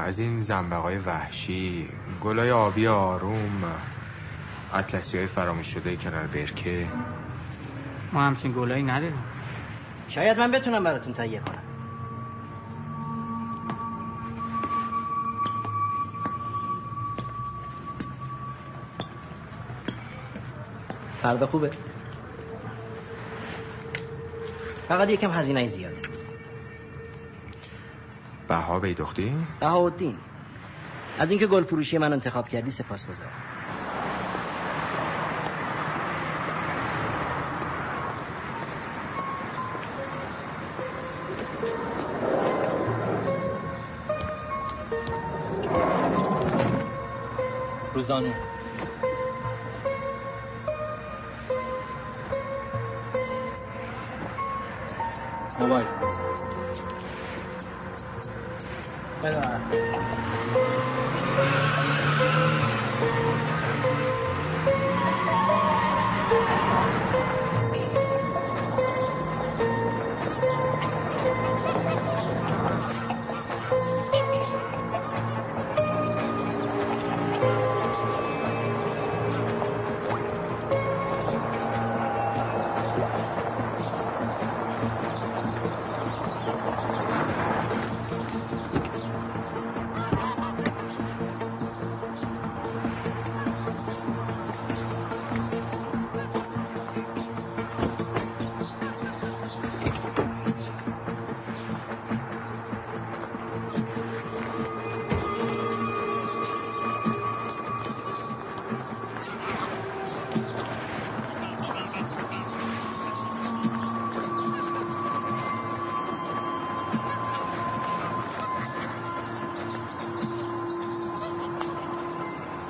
[0.06, 1.89] از این زنبقای وحشی
[2.24, 3.63] گلای آبی آروم
[4.74, 6.88] اطلسی های فراموش شده کنار برکه.
[8.13, 9.24] ما همچین گلایی نداریم.
[10.10, 11.58] شاید من بتونم براتون تهیه کنم.
[21.22, 21.72] فردا خوبه.
[24.93, 25.93] فقط یکم هزینه زیاد
[28.47, 30.17] بها بیدختی؟ بهاءالدین.
[31.19, 33.32] از اینکه گل فروشی من انتخاب کردی سپاس گذارم
[47.93, 48.52] روزانو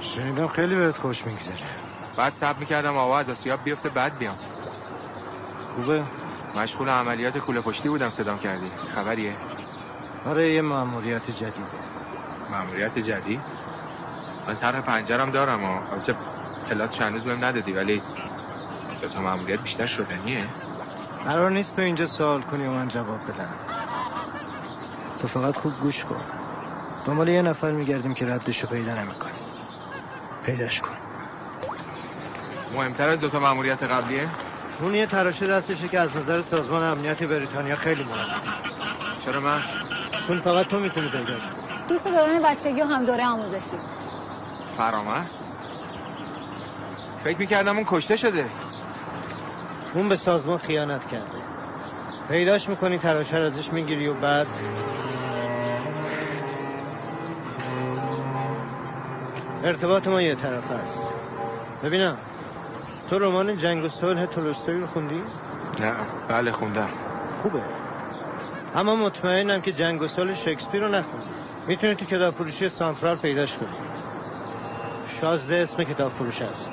[0.03, 1.57] شنیدم خیلی بهت خوش میگذره.
[2.17, 4.37] بعد سب می‌کردم آوا از آسیاب بیفته بعد بیام.
[5.75, 6.03] خوبه؟
[6.55, 8.71] مشغول عملیات کوله پشتی بودم صدام کردی.
[8.95, 9.35] خبریه؟
[10.25, 11.79] آره یه مأموریت جدیده.
[12.51, 13.41] مأموریت جدید؟
[14.47, 16.15] من طرح پنجرم دارم و البته
[16.69, 18.01] پلات هنوز بهم ندادی ولی
[19.01, 20.43] دو تا مأموریت بیشتر شدنیه
[21.25, 23.53] قرار نیست تو اینجا سوال کنی و من جواب بدم.
[25.21, 26.21] تو فقط خوب گوش کن.
[27.05, 29.32] دنبال یه نفر میگردیم که ردشو پیدا نمی‌کنی
[30.43, 30.97] پیداش کن.
[32.73, 34.29] مهمتر از دوتا مأموریت قبلیه؟
[34.81, 38.41] اون یه تراشه دستشه که از نظر سازمان امنیت بریتانیا خیلی مهمه.
[39.25, 39.61] چرا من؟
[40.27, 41.63] چون فقط تو می‌تونی پیداش کنی.
[41.87, 43.77] دوست دوران بچگی و هم دوره آموزشی
[44.77, 45.29] فرامرز؟
[47.23, 48.49] فکر می‌کردم اون کشته شده.
[49.93, 51.43] اون به سازمان خیانت کرده.
[52.29, 54.47] پیداش می‌کنی تراشه رو ازش می‌گیری و بعد
[59.63, 61.03] ارتباط ما یه طرف است.
[61.83, 62.17] ببینم
[63.09, 65.23] تو رمان جنگ و صلح تولستوی رو خوندی؟
[65.79, 65.93] نه
[66.27, 66.89] بله خوندم.
[67.41, 67.61] خوبه.
[68.75, 71.27] اما مطمئنم که جنگ و صلح شکسپیر رو نخوندی.
[71.67, 73.69] می‌تونی تو کتاب فروشی سانترال پیداش کنی.
[75.21, 76.71] شازده اسم کتاب فروش است.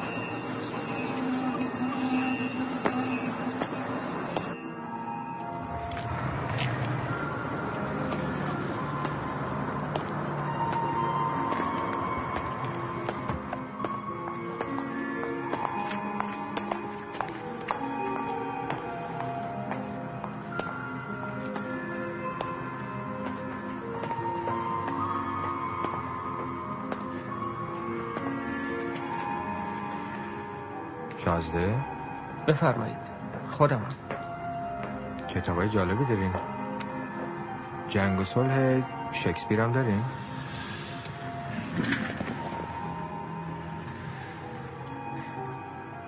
[32.60, 32.96] بفرمایید.
[33.50, 33.88] خودمم
[35.28, 36.32] کتابای جالبی دارین.
[37.88, 38.82] جنگ و صلح
[39.12, 40.02] شکسپیر هم دارین؟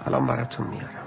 [0.07, 1.02] الان براتون میارم.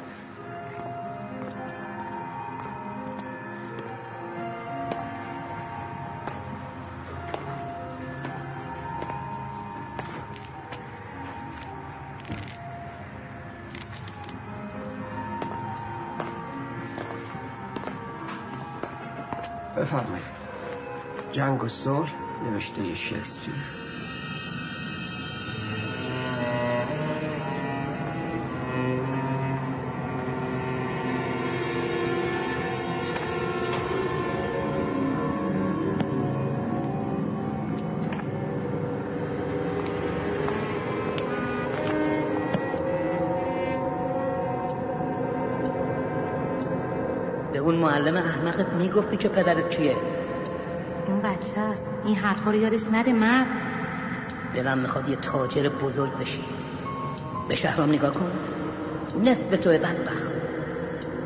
[21.65, 22.11] و صلح
[22.43, 23.53] نوشته شکسپیر.
[47.59, 50.24] اون معلم احمقت می‌گفتی که پدرت کیه؟
[51.07, 53.47] اون بچه است این حرفا رو یادش نده مرد.
[54.55, 56.43] دلم می‌خواد یه تاجر بزرگ بشی.
[57.49, 58.31] به شهرام نگاه کن.
[59.23, 60.31] نصف تو بدبخت.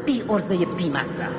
[0.06, 1.32] بی ارزه بی مصرف.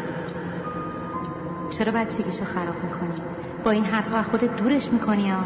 [1.71, 3.23] چرا بچگیشو خراب می‌کنی؟
[3.65, 5.41] با این حرفا از خودت دورش می‌کنی ها؟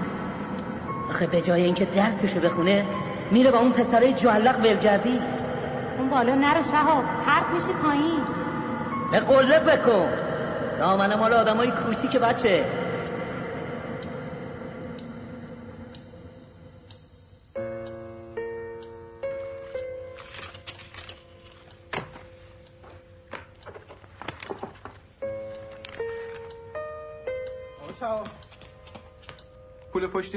[1.09, 2.87] آخه به جای اینکه درسشو بخونه
[3.31, 5.21] میره با اون پسره جعلق ولگردی
[5.99, 7.05] اون بالا نرو شهاب.
[7.27, 8.21] پرت میشی پایین.
[9.11, 10.09] به قله بکن.
[10.79, 12.65] دامن مال آدمای کوچیک بچه.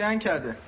[0.06, 0.67] هنگ کرده.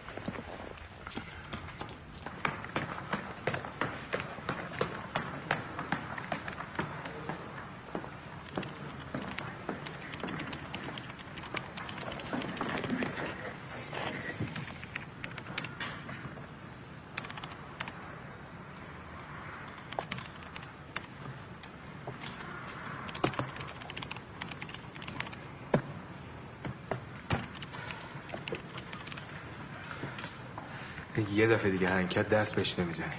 [31.39, 33.09] یه دفعه دیگه هنگ دست بهش نمی‌زنیم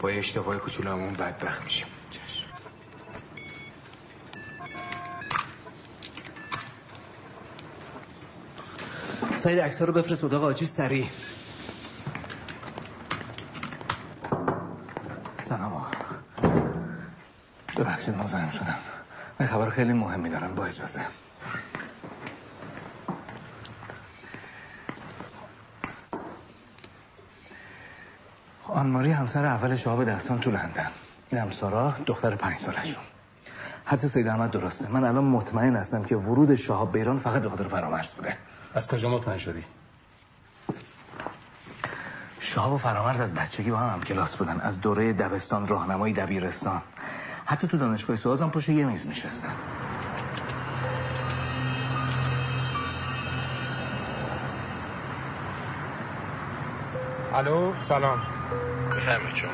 [0.00, 1.86] با اشتباه کوچولو همون بدبخت میشیم.
[9.36, 11.06] ساید عکس رو بفرست اتاق آجی سریع.
[15.48, 15.86] سلام آقا.
[17.76, 18.78] ببخشید مزاحم شدم
[19.40, 21.00] من خبر خیلی مهمی دارم با اجازه.
[28.80, 30.90] آنماری همسر اول شهاب دستان تو لندن.
[31.30, 33.02] این هم سارا دختر پنج سالشون.
[33.84, 34.88] حدث سید احمد درسته.
[34.88, 38.36] من الان مطمئن هستم که ورود شهاب به ایران فقط به خاطر فرامرز بوده.
[38.74, 39.64] از کجا مطمئن شدی؟
[42.40, 44.60] شهاب و فرامرز از بچگی با هم, هم کلاس بودن.
[44.60, 46.82] از دوره دبستان راهنمای دبیرستان.
[47.44, 49.54] حتی تو دانشگاه سواز هم پشت یه میز نشستن.
[57.34, 58.39] الو سلام.
[59.00, 59.50] بفرمایید شما.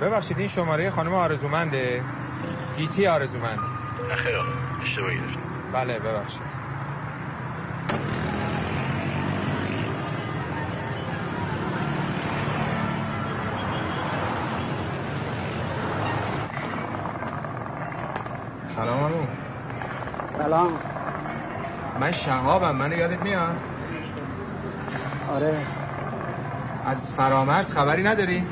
[0.00, 2.04] ببخشید این شماره خانم آرزومنده.
[2.76, 3.58] گیتی آرزومند.
[4.12, 4.48] نخیر آقا
[4.82, 5.38] اشتباه گرفت
[5.72, 6.42] بله ببخشید.
[18.76, 19.26] سلام آنو
[20.38, 20.68] سلام.
[22.00, 23.56] من شهابم من یادت میاد؟
[25.30, 25.54] آره.
[26.86, 28.46] از فرامرز خبری نداری؟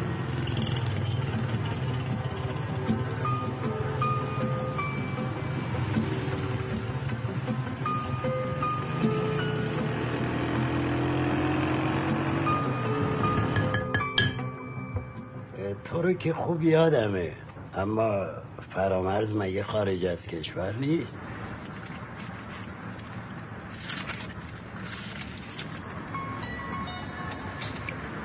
[16.19, 17.33] که خوب یادمه.
[17.75, 18.27] اما
[18.75, 21.19] فرامرز مگه خارج از کشور نیست؟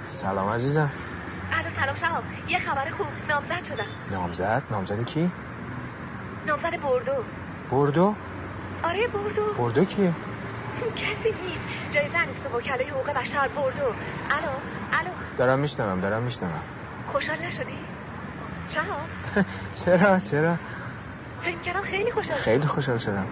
[0.07, 0.91] سلام عزیزم.
[1.51, 2.23] الو سلام شهاب.
[2.49, 3.07] یه خبر خوب.
[3.29, 3.85] نامزد شدم.
[4.11, 5.31] نامزد؟ نامزد کی؟
[6.47, 7.11] نامزد بردو.
[7.71, 8.15] بردو؟
[8.83, 9.53] آره بردو.
[9.57, 10.13] بردو کیه؟
[10.95, 11.93] کسی نیست.
[11.93, 13.47] جای زن است وکلای حقوق بشر.
[13.47, 13.85] بردو.
[13.85, 14.49] الو
[14.93, 15.09] الو.
[15.37, 16.61] دارم میشنوم دارم میشنوم.
[17.13, 17.77] خوشحال نشدی؟
[18.69, 19.45] شهاب
[19.85, 20.55] چرا چرا؟
[21.41, 23.27] فکر کردم خیلی خوشحال خیلی خوشحال شدم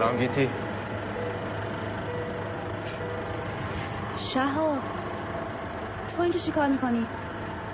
[0.00, 0.48] سلام گیتی.
[4.18, 4.78] شهاب
[6.16, 7.06] تو اینجا چیکار می‌کنی؟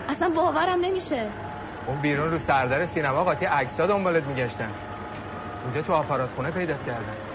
[0.09, 1.29] اصلا باورم نمیشه.
[1.87, 4.71] اون بیرون رو سردر سینما قاطی عکسا دنبالت میگشتن.
[5.65, 7.26] اونجا تو آپارات خونه پیدات کردن.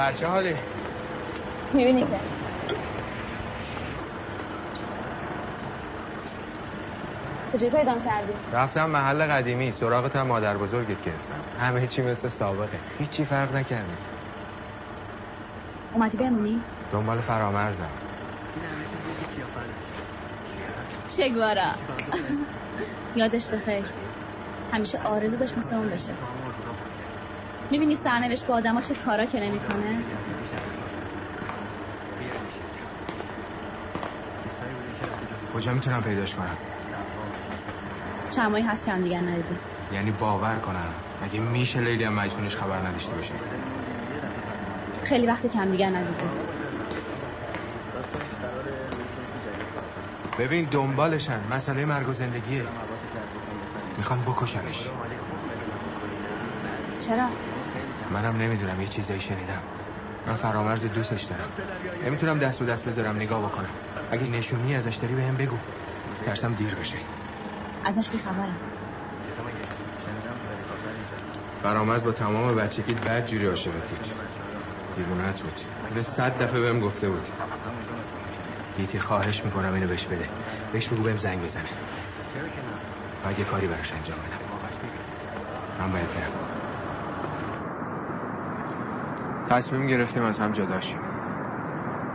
[0.00, 0.54] در چه حالی؟
[1.72, 2.20] می‌بینی که.
[7.52, 11.40] چجوری پیدام کردی؟ رفتم محل قدیمی سراغت هم مادر بزرگت گرفتم.
[11.60, 12.78] همه چی مثل سابقه.
[12.98, 13.84] هیچی فرق نکرده.
[15.94, 16.60] اومدی بمونی؟
[16.92, 17.90] دنبال فرامرزم.
[21.08, 21.70] چگوارا؟
[23.16, 23.84] یادش بخیر.
[24.72, 26.10] همیشه آرزو داشت مثل اون بشه
[27.70, 29.98] می‌بینی سرنوشت با آدم چه کارا که نمی‌کنه؟
[35.54, 36.56] کجا می‌تونم پیداش کنم؟
[38.30, 39.58] چند ماهی هست که هم دیگر ندیدیم
[39.92, 40.94] یعنی باور کنم.
[41.22, 43.32] اگه میشه لیلی هم مجنونش خبر نداشته باشه؟
[45.04, 46.30] خیلی وقت کم دیگر ندیدیم
[50.38, 51.40] ببین دنبالشن.
[51.50, 52.64] مسئله مرگ و زندگیه.
[53.98, 54.88] می‌خوان بکشنش.
[57.00, 57.28] چرا؟
[58.10, 59.62] منم نمی‌دونم یه چیزایی شنیدم.
[60.26, 61.50] من فرامرز دوستش دارم.
[62.04, 63.70] نمی‌تونم دست و دست بذارم نگاه بکنم.
[64.10, 65.58] اگه نشونی ازش داری بهم بگو.
[66.24, 66.98] ترسم دیر بشه.
[67.84, 68.58] ازش بیخبرم
[71.62, 74.06] فرامرز با تمام بچگی بد جوری عاشقت بود.
[74.94, 75.60] دیوونت بود.
[75.94, 77.26] به صد دفعه بهم گفته بود.
[78.76, 80.28] گیتی خواهش می‌کنم اینو بهش بده.
[80.72, 81.70] بهش بگو بهم زنگ بزنه.
[83.24, 84.40] باید یه کاری براش انجام بدم.
[85.78, 86.39] من باید برم.
[89.50, 90.98] تصمیم گرفتیم از هم جدا شیم.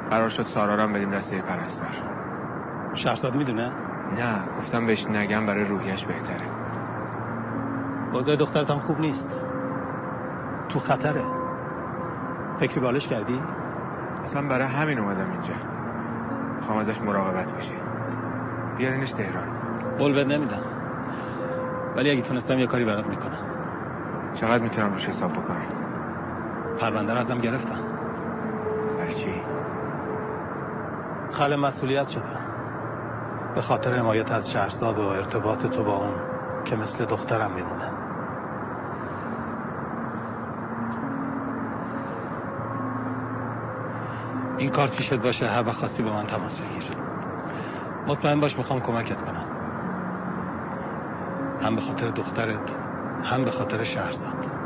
[0.10, 1.88] قرار شد سارا رو هم بدیم دسته پرستار.
[2.94, 3.72] شهرزاد می‌دونه؟
[4.18, 6.46] نه گفتم بهش نگم برای روحیش بهتره.
[8.14, 9.30] اوضاع دخترت هم خوب نیست.
[10.70, 11.24] تو خطره.
[12.60, 13.42] فکری بالش کردی؟
[14.26, 15.54] اصلا برای همین اومدم اینجا.
[16.56, 17.76] می‌خوام ازش مراقبت بشی
[18.78, 19.48] بیارینش تهران.
[19.98, 20.62] قول بد نمیدم.
[21.96, 23.40] ولی اگه تونستم یه کاری برات می‌کنم.
[24.34, 25.85] چقدر می‌تونم روش حساب بکنم؟
[26.80, 27.80] پرونده رو ازم گرفتن.
[28.98, 29.42] برای چی؟
[31.32, 32.40] خل مسئولیت شدم
[33.56, 36.14] به خاطر حمایت از شهرزاد و ارتباط تو با اون
[36.66, 37.92] که مثل دخترم میمونه.
[44.58, 46.84] این کار پیشت باشه؟ هر وقت خواستی به من تماس بگیر.
[48.08, 49.46] مطمئن باش می‌خوام کمکت کنم.
[51.62, 52.76] هم به خاطر دخترت
[53.24, 54.65] هم به خاطر شهرزاد.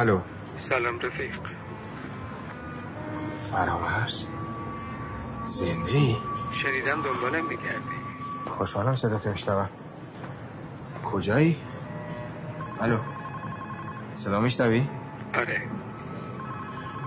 [0.00, 0.20] الو.
[0.58, 1.34] سلام رفیق.
[3.50, 4.24] فرامرز
[5.46, 6.16] زنده ای؟
[6.52, 7.96] شنیدم دنبالم میگردی.
[8.46, 9.68] خوشحالم صدا تو میشنوم.
[11.04, 11.56] کجایی؟
[12.80, 12.98] الو.
[14.16, 14.86] صدا میشنوی؟
[15.34, 15.62] آره.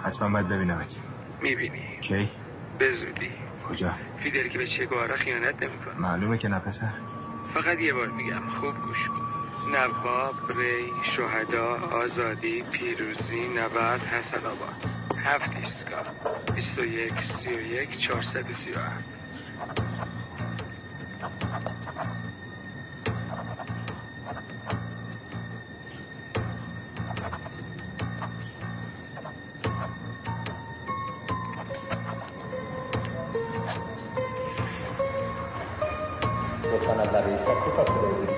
[0.03, 0.95] حتما باید ببینمت.
[1.41, 1.97] می‌بینی.
[2.01, 2.29] کی؟
[2.79, 3.31] به زودی.
[3.69, 3.91] کجا؟
[4.23, 5.95] فیدل که به چگوارا خیانت نمی‌کنه.
[5.97, 6.93] معلومه که نه پسر.
[7.53, 9.22] فقط یه بار میگم خوب گوش کن.
[9.71, 14.75] نواب ری شهدا آزادی پیروزی نبرد حسن آباد.
[15.17, 16.03] هفت ایستگاه.
[16.55, 19.03] 21 31 437
[36.73, 38.32] لطفا از لبه ایستگاه فاصله بگیرید خب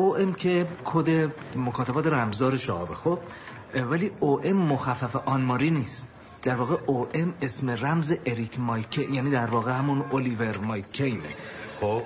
[0.00, 1.08] او ام که کد
[1.56, 3.18] مکاتبات رمزار شعبه خب
[3.74, 6.08] ولی او ام مخفف آنماری نیست.
[6.42, 11.28] در واقع او ام اسم رمز اریک مایکه یعنی در واقع همون الیور مایکینه.
[11.80, 12.02] خب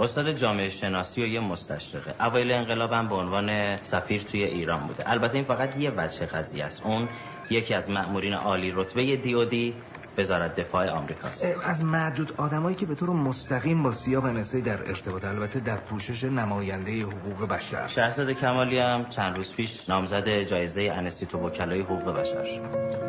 [0.00, 2.14] استاد جامعه شناسی و یه مستشرقه.
[2.24, 5.10] اوایل انقلاب هم به عنوان سفیر توی ایران بوده.
[5.10, 6.82] البته این فقط یه وجه قضیه است.
[6.84, 7.08] اون
[7.50, 9.74] یکی از مأمورین عالی رتبه دی او دی
[10.18, 11.44] وزارت دفاع آمریکاست.
[11.64, 16.24] از معدود آدمایی که به طور مستقیم با سیا و در ارتباط البته در پوشش
[16.24, 17.86] نماینده حقوق بشر.
[17.86, 23.02] شهرزاد کمالی هم چند روز پیش نامزد جایزه انستیتو وکلای حقوق بشر شد.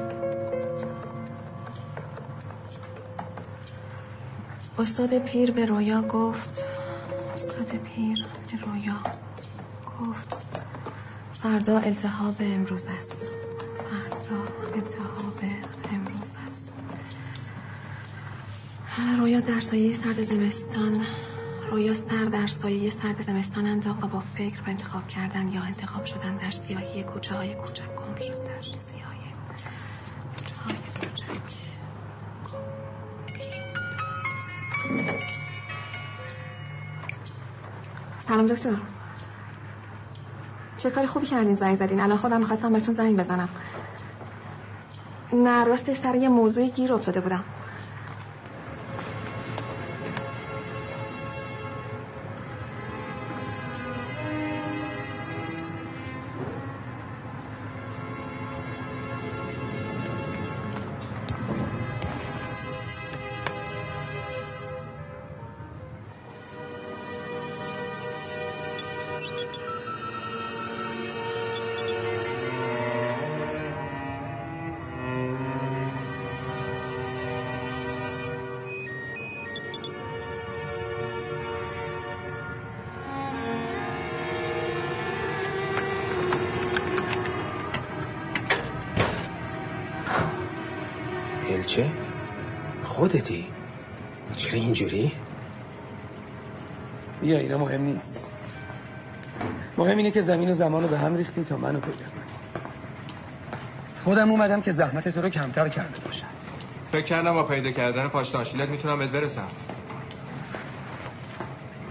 [4.79, 6.63] استاد پیر به رویا گفت
[7.33, 8.99] استاد پیر به رویا
[9.99, 10.37] گفت
[11.41, 13.29] فردا التهاب امروز است.
[13.77, 14.41] فردا
[14.75, 15.32] التهاب
[18.97, 21.01] رویا در سایه سرد زمستان
[21.71, 26.05] رویا سر در سایه سرد زمستان انداخت و با فکر به انتخاب کردن یا انتخاب
[26.05, 28.43] شدن در سیاهی کوچه های کوچک گم شد.
[28.43, 29.33] در سیاهی
[30.37, 30.75] کوچه های
[38.27, 38.77] سلام دکتر.
[40.77, 41.99] چه کاری خوبی کردین؟ زنگ زدین.
[41.99, 43.49] الان خودم می‌خواستم بهتون زنگ بزنم.
[45.33, 47.43] نه راستش سر یه موضوعی گیر افتاده بودم.
[93.03, 93.47] خودتی؟
[94.37, 95.11] چرا اینجوری؟
[97.21, 98.31] بیا اینا مهم نیست.
[99.77, 102.63] مهم اینه که زمین و زمان رو به هم ریختیم تا منو پیدا کنی.
[104.03, 106.27] خودم اومدم که زحمت تو رو کمتر کرده باشم.
[106.91, 109.47] فکر کردم با پیدا کردن پاشتانشیلت می‌تونم بهت برسم.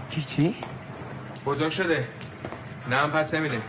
[0.09, 0.55] کی کی؟
[1.45, 2.07] بزرگ شده.
[2.89, 3.61] نه هم پس نمیده.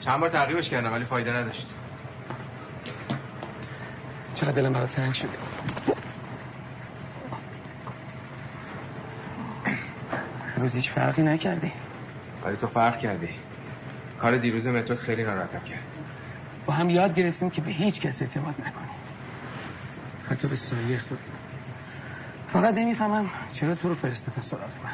[0.00, 1.66] چند بار تعقیبش کردم ولی فایده نداشت.
[4.34, 5.53] چقدر دلم برات تنگ شده؟
[10.64, 11.72] روز هیچ فرقی نکردی.
[12.44, 13.28] ولی تو فرق کردی.
[14.20, 15.82] کار دیروز مترو خیلی ناراحتم کرد.
[16.66, 18.88] با هم یاد گرفتیم که به هیچ کس اعتماد نکنیم.
[20.30, 21.18] حتی به سایه خود.
[22.52, 24.90] فقط نمی‌فهمم چرا تو رو فرستادن سراغ من.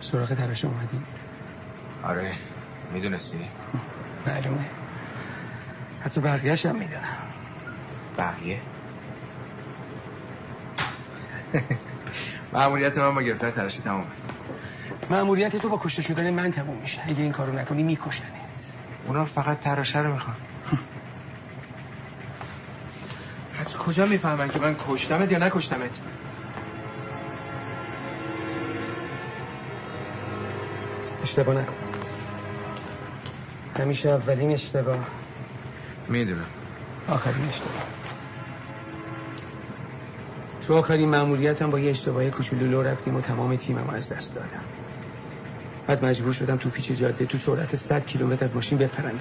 [0.00, 1.00] سراغ تراش اومدی؟
[2.02, 2.32] آره
[2.92, 3.38] می‌دونستی.
[4.26, 4.64] معلومه.
[6.04, 7.16] حتی بقیهش هم می‌دونم.
[8.18, 8.58] بقیه؟
[12.52, 14.04] معمولیت من با گرفتن تراشی تمامه
[15.10, 17.00] معمولیت تو با کشته شدن من تموم میشه.
[17.06, 18.32] اگه این کارو نکنی میکشنت
[19.06, 20.36] اونا فقط تراشه رو می‌خوان.
[23.60, 25.90] از کجا می‌فهمن که من کشتمت یا نکشتمت؟
[31.22, 31.74] اشتباه نکن.
[33.78, 34.98] همیشه اولین اشتباه.
[36.08, 36.46] می‌دونم.
[37.08, 37.99] آخرین اشتباه.
[40.70, 44.60] تو آخرین معمولیتم با یه اشتباه کوچولو لو رفتیم و تمام تیمم از دست دادم
[45.86, 49.18] بعد مجبور شدم تو پیچ جاده تو سرعت 100 کیلومتر از ماشین بپرم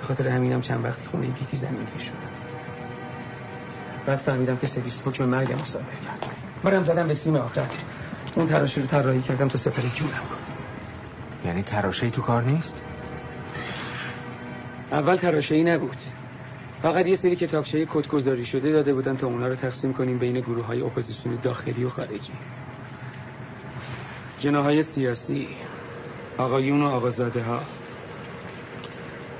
[0.00, 2.14] به خاطر همینم چند وقتی خونه گیتی زمین گیر شدم
[4.06, 6.30] بعد فهمیدم که سرویس حکم مرگم صادر کرد
[6.64, 7.66] برم زدم به سیم آخر.
[8.36, 10.12] اون تراشه رو طراحی کردم تا سپر جونم.
[11.44, 12.76] یعنی تراشه تو کار نیست؟
[14.92, 15.96] اول تراشه ای نبود.
[16.82, 20.40] فقط یه سری کتابچه کد گذاری شده داده بودن تا اونا رو تقسیم کنیم بین
[20.40, 22.32] گروه های اپوزیسیون داخلی و خارجی.
[24.38, 25.48] جناح‌های سیاسی
[26.38, 27.60] آقایون و آقازاده ها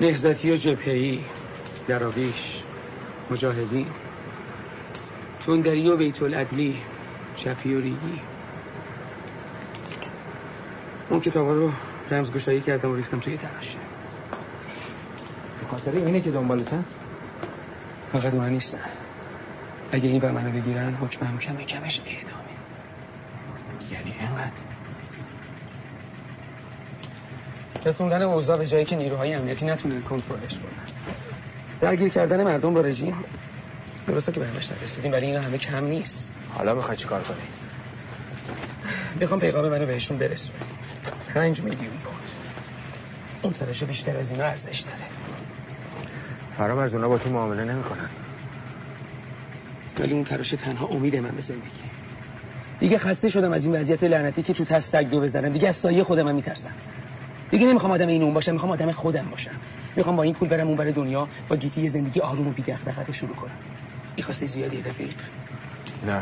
[0.01, 1.23] نهضتی و جبهه‌ای
[1.87, 2.63] دراویش
[3.31, 3.87] مجاهدین
[5.45, 6.77] تندری و بیت العدلی
[7.35, 8.21] شفی و ریگی
[11.09, 11.71] اون کتاب رو
[12.11, 13.77] رمزگشایی کردم و ریختم توی تراشه
[15.59, 16.85] به خاطر اینه که دنبالتن؟
[18.13, 18.79] فقط اونا نیستن
[19.91, 22.33] اگه این بر منو بگیرن حکمم کم کمش اعدامه
[23.91, 24.51] یعنی اینقدر؟
[27.85, 30.71] رسوندن اوضاع به جایی که نیروهای امنیتی نتونن کنترلش کنن.
[31.81, 33.15] درگیر کردن مردم با رژیم؟
[34.07, 36.33] درسته که بهمش نرسیدیم ولی اینا همه کم نیست.
[36.53, 37.37] حالا می‌خوای چی کار کنی؟
[39.19, 40.59] می‌خوام پیغام منو بهشون برسونم.
[41.33, 42.29] پنج میلیون پوند.
[43.41, 45.22] اون تراشه بیشتر از اینا ارزش داره.
[46.57, 48.09] فرام از اونا با تو معامله نمی‌کنن.
[49.99, 51.83] ولی اون تراشه تنها امید من به زندگی.
[52.79, 55.49] دیگه خسته شدم از این وضعیت لعنتی که تو تست دو بزنم.
[55.49, 56.71] دیگه از سایه خودم هم میترسم.
[57.51, 59.51] دیگه نمی‌خوام آدم این اون باشم می‌خوام آدم خودم باشم.
[59.95, 63.05] می‌خوام با این پول برم اون بر دنیا با گیتی یه زندگی آروم و بی‌دغدغه
[63.07, 63.51] رو شروع کنم.
[64.15, 65.13] این خواسته زیادی رفیق
[66.07, 66.21] نه.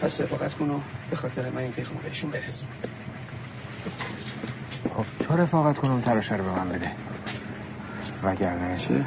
[0.00, 2.68] پس رفاقت کن و به خاطر من این پیغام بهشون برسون.
[4.96, 6.90] خب تو رفاقت کن اون تراشه رو به من بده.
[8.22, 8.76] وگرنه.
[8.76, 9.04] چی؟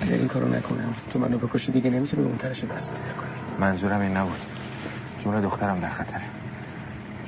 [0.00, 2.76] اگر این کارو نکنم تو منو بکشی دیگه نمی‌تونی اون دست پیدا
[3.20, 3.30] کنی.
[3.58, 4.40] منظورم این نبود.
[5.24, 6.22] جون دخترم در خطره.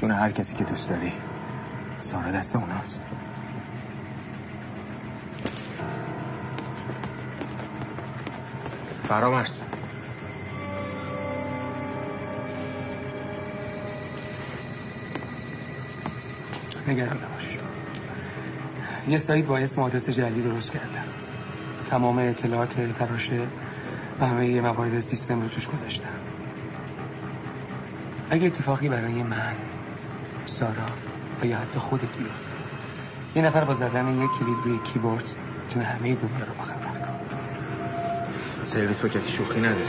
[0.01, 1.13] جون هر کسی که دوست داری
[2.01, 3.01] سارا دست اوناست.
[9.09, 9.61] فرامرز.
[16.89, 17.42] نگران نباش.
[19.09, 21.05] یه سایت با اسم آدرس جعلی درست کردم
[21.91, 23.41] تمام اطلاعات تراشه
[24.21, 26.09] و همه موارد سیستم رو توش گذاشتم.
[28.31, 29.55] اگه اتفاقی برای من
[30.47, 30.73] سارا
[31.43, 32.33] و یا حتی خودت بیفته
[33.35, 35.25] یه نفر با زدن یک کلید روی کیبورد
[35.65, 36.83] می‌تونه همه دنیا رو بخبر
[38.65, 39.87] سرویس با کسی شوخی نداره.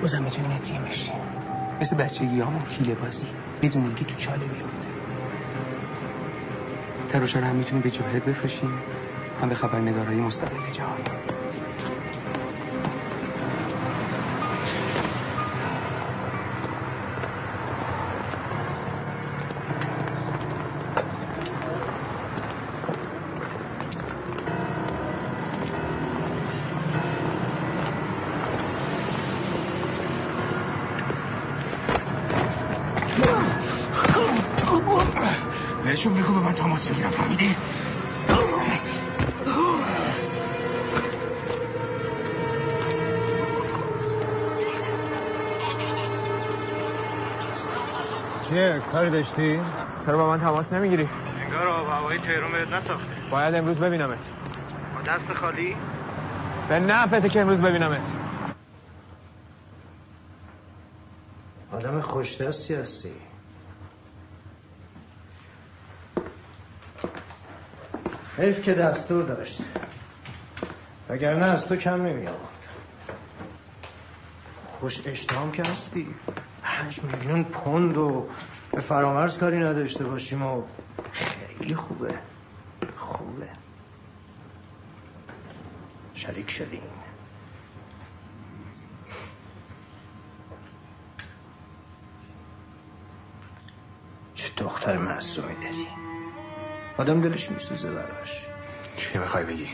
[0.00, 1.12] بازم می‌تونیم یه تیم بشیم
[1.80, 3.26] مثل بچگی همون کیله بازی
[3.62, 4.85] بدون اینکه تو چاله بیفته.
[7.06, 8.70] تراشه رو هم می‌تونیم به جاهد بفرشیم
[9.42, 11.35] هم به خبرنگارهای مستقل جهان.
[48.48, 49.60] چیه؟ کاری داشتی؟
[50.06, 51.08] چرا با من تماس نمی‌گیری؟
[51.40, 53.06] انگار آب هوایی تهران بهت نساخته.
[53.30, 54.18] باید امروز ببینمت.
[54.94, 55.76] با دست خالی؟
[56.68, 58.00] به نفته که امروز ببینمت.
[61.72, 63.12] آدم خوش دستی هستی.
[68.38, 69.60] حیف که دستور داشت.
[71.08, 72.40] وگرنه از تو کم نمی آورد
[74.80, 76.14] خوش اشتهام که هستی.
[76.76, 78.28] پنج میلیون پوند و
[78.72, 80.62] به فرامرز کاری نداشته باشیم و
[81.12, 82.14] خیلی خوبه.
[82.96, 83.48] خوبه.
[86.14, 86.82] شریک شدیم.
[94.34, 95.88] چه دختر معصومی داری؟
[96.98, 98.46] آدم دلش میسوزه براش.
[98.96, 99.68] چی می‌خوای بگی؟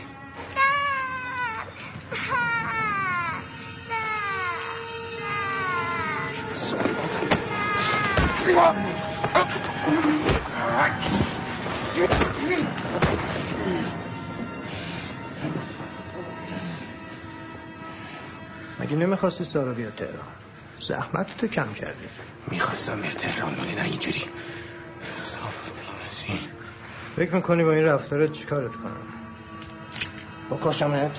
[8.43, 8.55] مگه
[18.95, 20.13] نمی‌خواستی سارا بیاد تهران؟
[20.79, 22.07] زحمت تو کم کردی.
[22.47, 24.25] می‌خواستم به تهران ولی نه اینجوری.
[25.17, 25.83] صافت
[27.15, 28.97] فکر می‌کنی با این رفتارت چیکارت کنم؟
[30.51, 31.17] بکشمت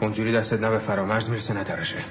[0.00, 2.04] اونجوری دستت نه به فرامرز می‌رسه نه ترشه.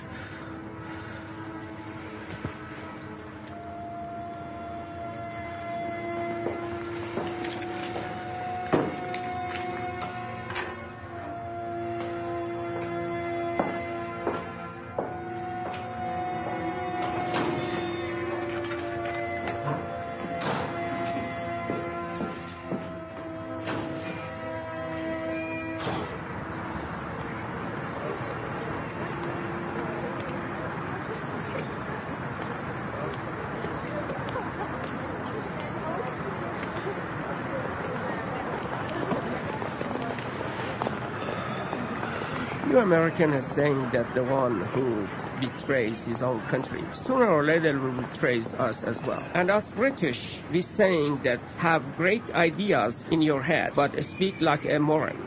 [43.19, 45.05] American is saying that the one who
[45.41, 49.21] betrays his own country sooner or later will betray us as well.
[49.33, 54.63] And us British, we saying that have great ideas in your head, but speak like
[54.63, 55.19] a moron.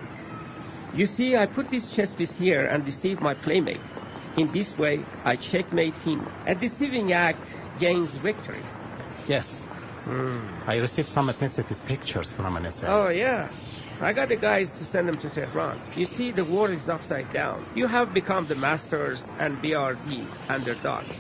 [0.95, 3.83] You see, I put this chess piece here and deceive my playmate.
[4.39, 6.27] In this way, I checkmate him.
[6.47, 7.45] A deceiving act
[7.79, 8.65] gains victory.
[9.29, 9.47] Yes.
[10.05, 10.41] Hmm.
[10.67, 12.89] I received some ethnicity pictures from NSA.
[12.89, 13.51] Oh, yeah.
[14.03, 15.79] I got the guys to send them to Tehran.
[15.95, 17.65] You see, the war is upside down.
[17.77, 21.19] You have become the masters and BRD underdogs.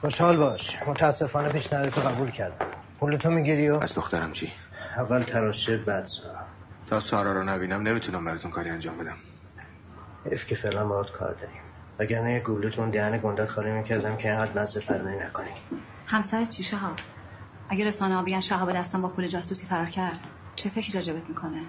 [0.00, 2.66] خوشحال باش متاسفانه پیشنهادتو قبول کردم
[3.00, 4.52] پولتو می‌گیری و از دخترم چی؟
[4.96, 6.38] اول تراشه بعد سارا
[6.90, 9.16] تا سارا رو نبینم نمی‌تونم براتون کاری انجام بدم
[10.30, 11.60] حیف که فعلا باهات کار داریم
[11.98, 15.50] وگرنه یه گولتون دهن گندت خالی می‌کردم که اینقدر مزه پرونی نکنی
[16.06, 16.96] همسر چی شهاب
[17.68, 20.20] اگه رسانه ها بگن شهاب دستان با پول جاسوسی فرار کرد
[20.56, 21.62] چه فکری راجبت می‌کنه؟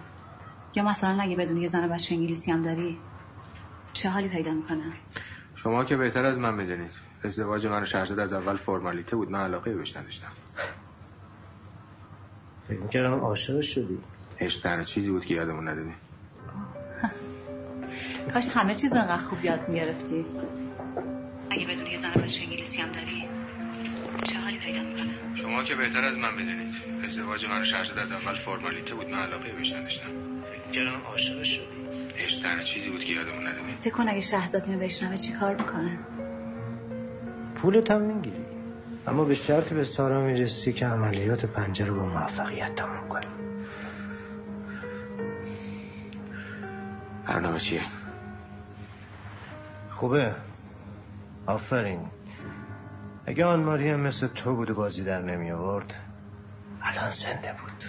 [0.75, 2.97] یا مثلا اگه بدون یه زن بچه انگلیسی هم داری
[3.93, 4.83] چه حالی پیدا می‌کنه؟
[5.55, 6.91] شما که بهتر از من می‌دونید.
[7.23, 9.31] ازدواج من و شهرزاد از اول فرمالیته بود.
[9.31, 10.31] من علاقه بهش نداشتم.
[12.67, 13.97] فکر می‌کردم عاشق شدی.
[14.39, 15.93] عشق تنها چیزی بود که یادمون ندادی.
[18.33, 20.25] کاش همه چیز انقدر خوب یاد می‌گرفتی.
[21.49, 23.29] اگه بدون یه زن بچه انگلیسی هم داری
[24.23, 26.75] چه حالی پیدا می‌کنه؟ شما که بهتر از من می‌دونید.
[27.05, 30.07] ازدواج من شهرزاد از اول فرمالیته بود من علاقه بهش نداشتم.
[30.51, 31.67] فکر می‌کردم عاشق شدی
[32.17, 35.55] عشق تنها چیزی بود که یادمون ندادی فکر کن اگه شهزاد اینو بشنوه چی کار
[35.55, 35.99] می‌کنه؟
[37.55, 38.45] پولت هم می‌گیری.
[39.07, 43.27] اما به شرطی به سارا می‌رسی که عملیات پنجره با موفقیت تمام کنی.
[47.27, 47.81] برنامه چیه؟
[49.89, 50.35] خوبه.
[51.45, 51.99] آفرین.
[53.29, 55.93] اگه آن ماری هم مثل تو بود و بازی در نمی آورد
[56.81, 57.83] الان زنده بود.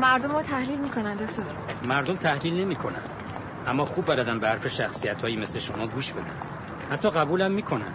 [0.00, 1.42] مردم رو تحلیل می‌کنن دکتر.
[1.82, 3.02] مردم تحلیل نمی‌کنن.
[3.66, 6.36] اما خوب بلدن به حرف شخصیت هایی مثل شما گوش بدن.
[6.90, 7.92] حتی قبولم می‌کنن.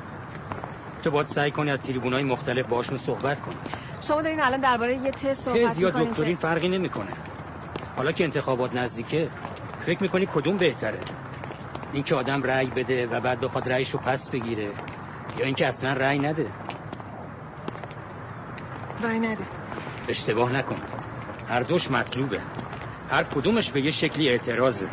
[1.04, 3.56] تو باید سعی کنی از تریبون های مختلف باشون صحبت کنی.
[4.02, 7.12] شما دارین الان درباره یه تست صحبت تز یا می‌کنین دکترین فرقی نمی‌کنه.
[7.98, 9.30] حالا که انتخابات نزدیکه
[9.86, 11.00] فکر می‌کنی کدوم بهتره؟
[11.94, 14.70] اینکه آدم رأی بده و بعد بخواد رأیش رو پس بگیره
[15.38, 16.52] یا اینکه اصلا رأی نده؟
[19.04, 19.44] رای نده.
[20.08, 20.76] اشتباه نکن.
[21.50, 22.40] هر دوش مطلوبه.
[23.10, 24.88] هر کدومش به یه شکلی اعتراضه.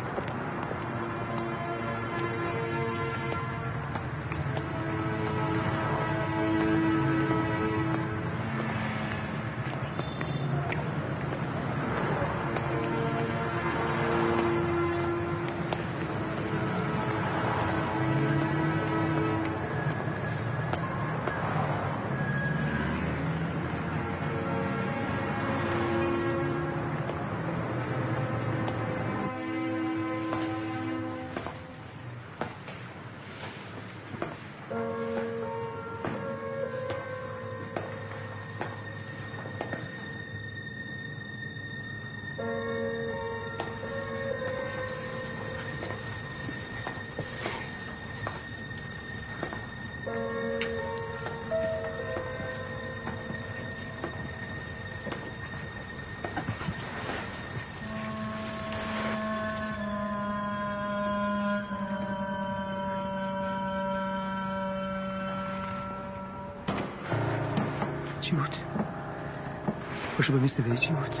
[70.25, 71.15] پاشو ببین صدای چی بود.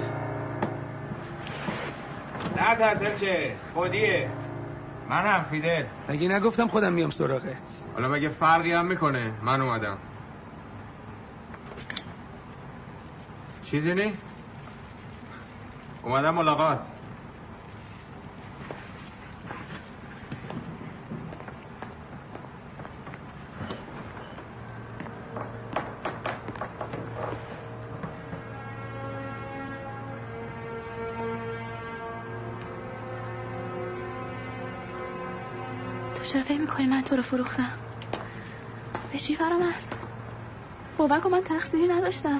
[2.57, 4.29] نه ترسل چه؟ خودیه.
[5.09, 5.83] منم فیدل.
[6.09, 7.57] مگه نگفتم خودم میام سراغت؟
[7.93, 9.97] حالا مگه فرقی هم می‌کنه؟ من اومدم.
[13.65, 14.13] چیزی نی؟
[16.03, 16.79] اومدم ملاقات.
[36.75, 37.71] می‌کنی من تو رو فروختم؟
[39.11, 39.95] به چی فرامرد؟
[40.97, 42.39] بابک و من تقصیری نداشتم.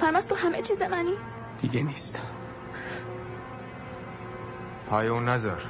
[0.00, 1.14] فرمز تو همه چیز منی.
[1.62, 2.18] دیگه نیستم
[4.90, 5.62] پای اون نذار.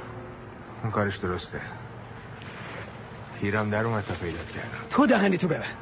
[0.83, 1.61] اون کارش درسته.
[3.41, 5.77] هیرم در اومد تا پیدا کردم تو دهنی تو ببند.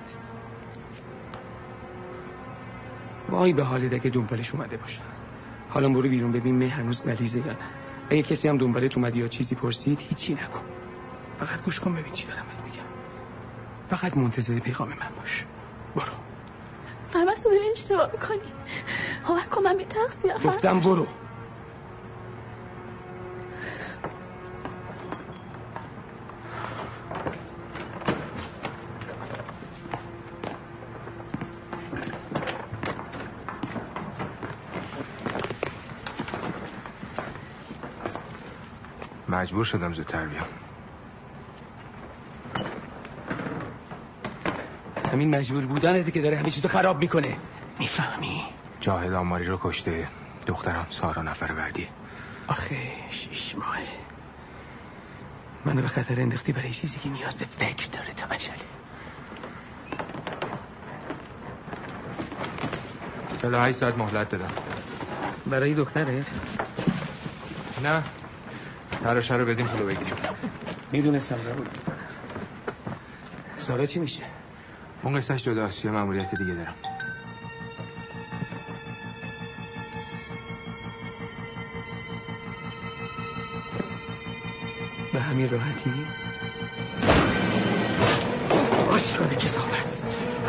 [3.29, 5.01] وای به حال که دنبالش اومده باشن
[5.69, 7.57] حالا برو بیرون ببین مه هنوز مریضه یا نه.
[8.09, 10.78] اگه کسی هم دنبالت اومد یا چیزی پرسید هیچی نکن.
[11.39, 12.85] فقط گوش کن ببین چی دارم بهت میگم.
[13.89, 15.45] فقط منتظر پیغام من باش.
[15.95, 16.03] برو.
[17.09, 18.53] فرمز تو داری اشتباه می‌کنی.
[19.27, 21.07] باور کن من بی تقصیرم گفتم برو.
[39.29, 40.47] مجبور شدم زودتر بیام.
[45.19, 47.35] همین مجبور بودنته که داره همه چیزو خراب می‌کنه.
[47.79, 48.43] می‌فهمی؟
[48.81, 50.07] جاهد آماری رو کشته.
[50.47, 51.87] دخترم سارا نفر بعدی.
[52.47, 52.75] آخه
[53.09, 53.77] شیش ماه.
[55.65, 58.27] منو به خطر انداختی برای چیزی که نیاز به فکر داره تا
[63.41, 64.51] چلا هی ساعت مهلت دادم.
[65.45, 66.25] برای دختره
[67.83, 68.03] نه.
[69.03, 70.13] تراشه رو بدیم پولو بگیریم.
[70.91, 71.65] می‌دونستم رو
[73.57, 74.38] سارا چی میشه؟
[75.03, 76.75] اون قصهش جداست یه مأموریت دیگه دارم
[85.13, 85.91] به همین راحتی
[88.89, 90.03] آشکار کسافت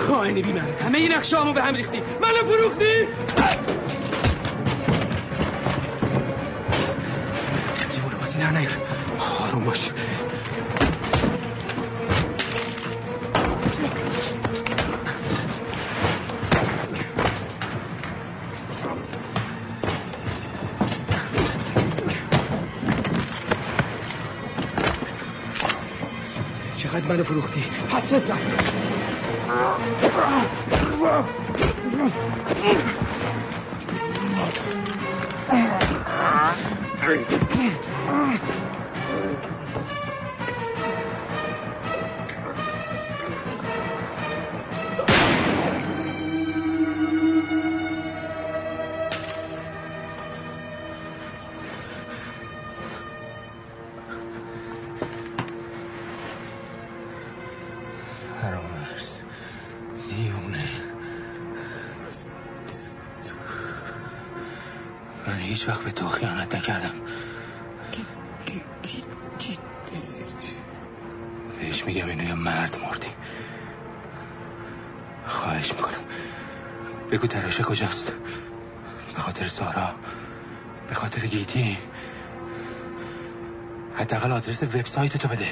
[0.09, 3.07] خائن بی من همه این نقشامو به هم ریختی منو فروختی
[7.96, 8.78] جمعه بازی نه نیر
[9.40, 9.90] آروم باش
[27.11, 27.64] منو فروختی.
[27.88, 28.70] حسرت رفت.
[84.41, 85.47] آدرس وبسایت تو بده.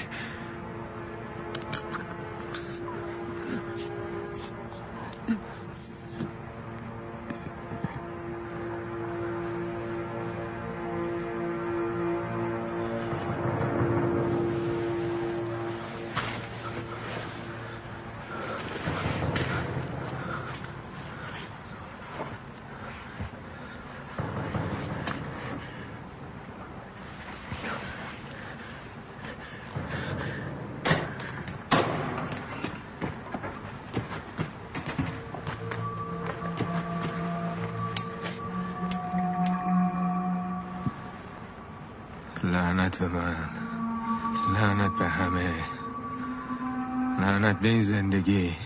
[47.68, 48.56] این زندگی.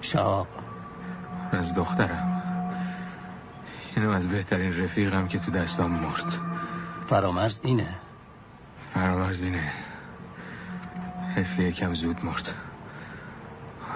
[0.00, 0.46] شاب
[1.52, 2.42] از دخترم.
[3.96, 6.38] اینو از بهترین رفیقم که تو دستام مرد.
[7.06, 7.88] فرامرز اینه.
[8.94, 9.72] فرامرز اینه.
[11.34, 12.54] حیف یکم زود مرد.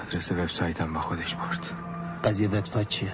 [0.03, 1.71] آدرس وبسایتم با خودش برد.
[2.25, 3.13] قضیه وبسایت چیه؟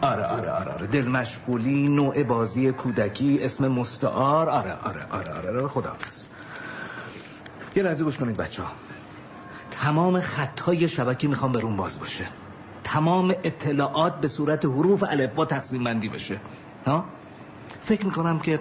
[0.00, 0.86] آره آره آره آره.
[0.86, 4.48] دل مشغولی نوع بازی کودکی اسم مستعار.
[4.48, 5.68] آره آره آره آره, آره.
[5.68, 6.24] خداحافظ.
[7.76, 8.72] یه لحظه گوش کنید بچه ها
[9.82, 12.26] تمام خطهای شبکی می‌خوام برون باز باشه.
[12.84, 16.40] تمام اطلاعات به صورت حروف الفبا تقسیم بندی بشه.
[16.86, 17.04] ها؟
[17.84, 18.60] فکر می‌کنم که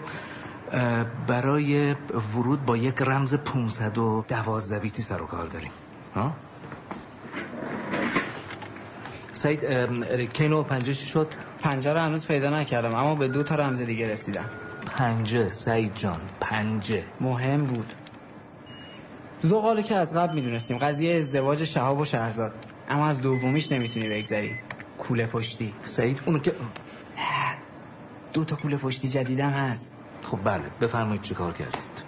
[1.27, 1.95] برای
[2.35, 5.71] ورود با یک رمز 512 بیتی سر و کار داریم.
[6.15, 6.33] ها؟
[9.33, 9.59] سعید
[10.33, 11.27] کینو پنجه چی شد؟
[11.61, 14.45] پنجه رو هنوز پیدا نکردم اما به دو تا رمز دیگه رسیدم.
[14.97, 17.03] پنجه سعید جان پنجه.
[17.21, 17.93] مهم بود.
[19.43, 22.53] زغالو که از قبل می‌دونستیم قضیه ازدواج شهاب و شهرزاد.
[22.89, 24.55] اما از دومیش نمی‌تونی بگذری.
[24.99, 25.73] کوله پشتی.
[25.83, 26.55] سعید اونو که
[28.33, 29.93] دو تا کوله پشتی جدیدم هست.
[30.23, 30.63] خب بله.
[30.81, 32.03] بفرمایید چی کار کردید.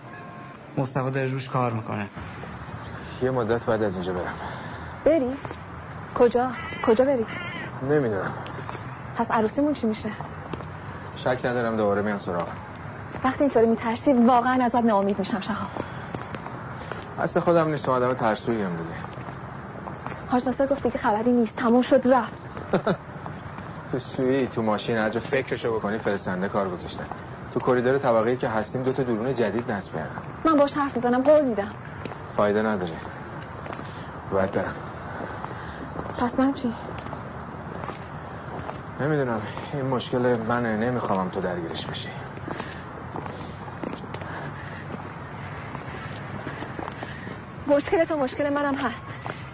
[0.77, 2.07] مصطفی داره روش کار می‌کنه.
[3.21, 4.33] یه مدت بعد از اینجا برم.
[5.05, 5.29] بری؟
[6.15, 6.51] کجا؟
[6.85, 7.25] کجا بری؟
[7.89, 8.33] نمی‌دونم.
[9.17, 10.09] پس عروسیمون چی میشه؟
[11.15, 12.57] شک ندارم دوباره میان سراغم
[13.23, 15.82] وقتی اینطوری میترسی واقعا ازت ناامید میشم شهاب.
[17.19, 18.89] اصل خودم نیست آدم ترسویی هم بودی
[20.27, 22.33] حاج ناصر گفتی که خبری نیست تموم شد رفت.
[23.91, 27.05] تو سوی تو ماشین هر جا فکرشو بکنی فرستنده کار گذاشتن
[27.53, 31.21] تو کریدور طبقه که هستیم دو تا درون جدید نصب کردن من باش حرف می‌زنم
[31.21, 31.71] قول میدم.
[32.37, 32.93] فایده نداره.
[34.31, 34.73] باید برم.
[36.19, 36.73] پس من چی؟
[39.01, 39.41] نمی‌دونم.
[39.73, 42.09] این مشکل منه نمی‌خوام تو درگیرش بشی.
[47.75, 49.03] مشکل تو مشکل منم هست.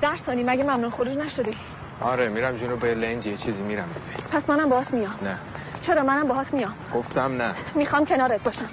[0.01, 1.57] در ثانی مگه ممنون خروج نشدی؟
[2.01, 3.89] آره میرم جنوب لنج یه چیزی میرم.
[4.31, 5.15] پس منم باهات میام.
[5.21, 5.37] نه.
[5.81, 7.55] چرا منم باهات میام؟ گفتم نه.
[7.75, 8.69] می‌خوام کنارت باشم.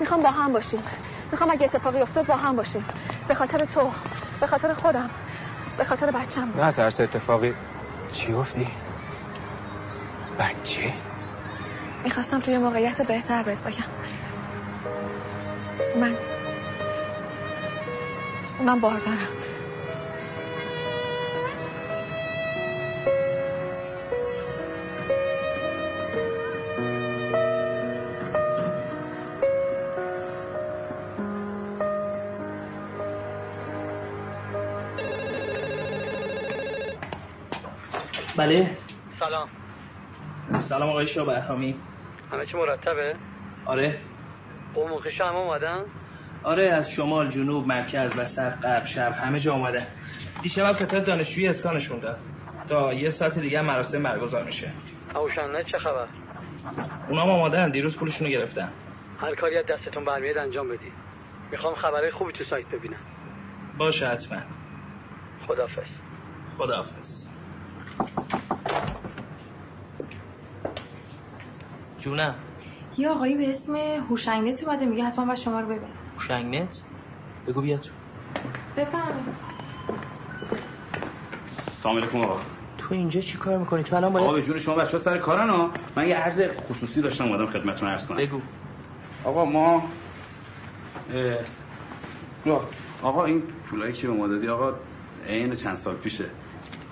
[0.00, 0.82] می‌خوام با هم باشیم.
[1.32, 2.84] می‌خوام اگه اتفاقی افتاد با هم باشیم.
[3.28, 3.90] به خاطر تو
[4.40, 5.10] به خاطر خودم
[5.78, 7.54] به خاطر بچم نه ترس اتفاقی.
[8.12, 8.66] چی گفتی؟
[10.38, 10.92] بچه؟
[12.04, 13.84] می‌خواستم توی موقعیت بهتر بهت بگم.
[16.00, 16.16] من
[18.60, 19.18] من باردارم.
[38.36, 38.76] بله.
[39.18, 39.48] سلام.
[40.58, 41.74] سلام آقای شاه برهامی
[42.32, 43.16] همه چی مرتبه؟
[43.66, 43.98] آره.
[44.74, 45.84] قوم و همه اومدن؟
[46.44, 49.86] آره از شمال جنوب مرکز وسط غرب شرق همه جا اومده.
[50.42, 52.18] دیشب فتات دانشجویی اسکانشون داد
[52.68, 54.70] تا یه ساعت دیگه مراسم برگزار میشه.
[55.14, 56.06] اوشنه چه خبر؟
[57.08, 57.70] اونا آمادن.
[57.70, 58.68] دیروز پولشونو گرفتن.
[59.20, 60.92] هر کاری از دستتون برمیاد انجام بدی.
[61.50, 62.96] می‌خوام خبرهای خوبی تو سایت ببینم.
[63.78, 64.38] باشه حتما.
[65.48, 65.90] خدافز
[66.58, 67.26] خدافز
[71.98, 72.34] جونم.
[72.98, 73.76] یه آقایی به اسم
[74.10, 75.88] هوشنگنت اومده میگه حتما با شما رو ببین
[76.24, 76.80] هوشنگنت
[77.46, 77.90] بگو بیا تو.
[78.76, 79.34] بفرمایید.
[81.82, 82.40] سلام علیکم آقا.
[82.78, 85.50] تو اینجا چی کار می‌کنی؟ تو الان باید آقا به جون شما بچه‌ها سر کارن
[85.50, 88.16] ها؟ من یه عرض خصوصی داشتم اومدم خدمتتون عرض کنم.
[88.16, 88.40] بگو.
[89.24, 89.88] آقا ما
[91.14, 92.54] اه...
[93.02, 94.72] آقا این پولایی که به ما دادی آقا
[95.28, 96.24] عین چند سال پیشه.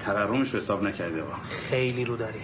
[0.04, 1.32] تورمش رو حساب نکردی آقا.
[1.50, 2.40] خیلی رو داری.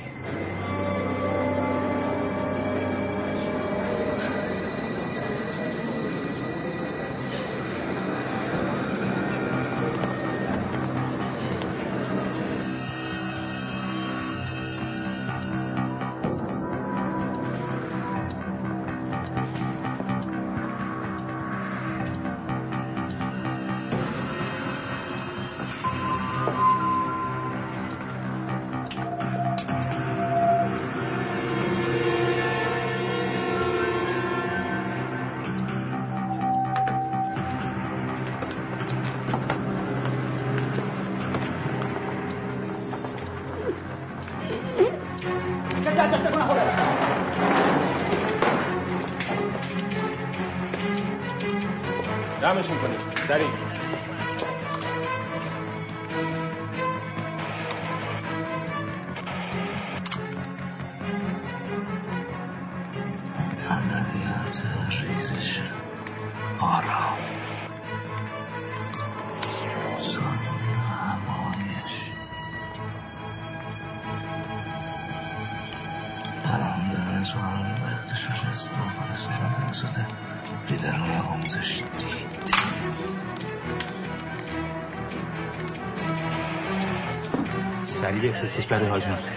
[88.68, 89.32] برای حاج ناصر.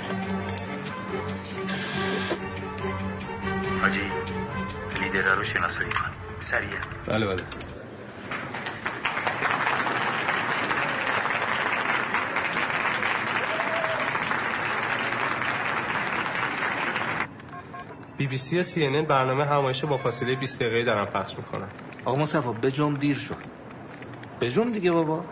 [3.81, 4.01] حاجی
[5.01, 6.69] لیدر رو شناسایی کن سریع.
[7.07, 7.43] بله بله.
[18.17, 21.69] بی بی سی و سی این برنامه همایش با فاصله 20 دقیقه دارن پخش می‌کنم.
[22.05, 23.35] آقا مصطفی بجام دیر شد.
[24.39, 25.25] به بجام دیگه بابا.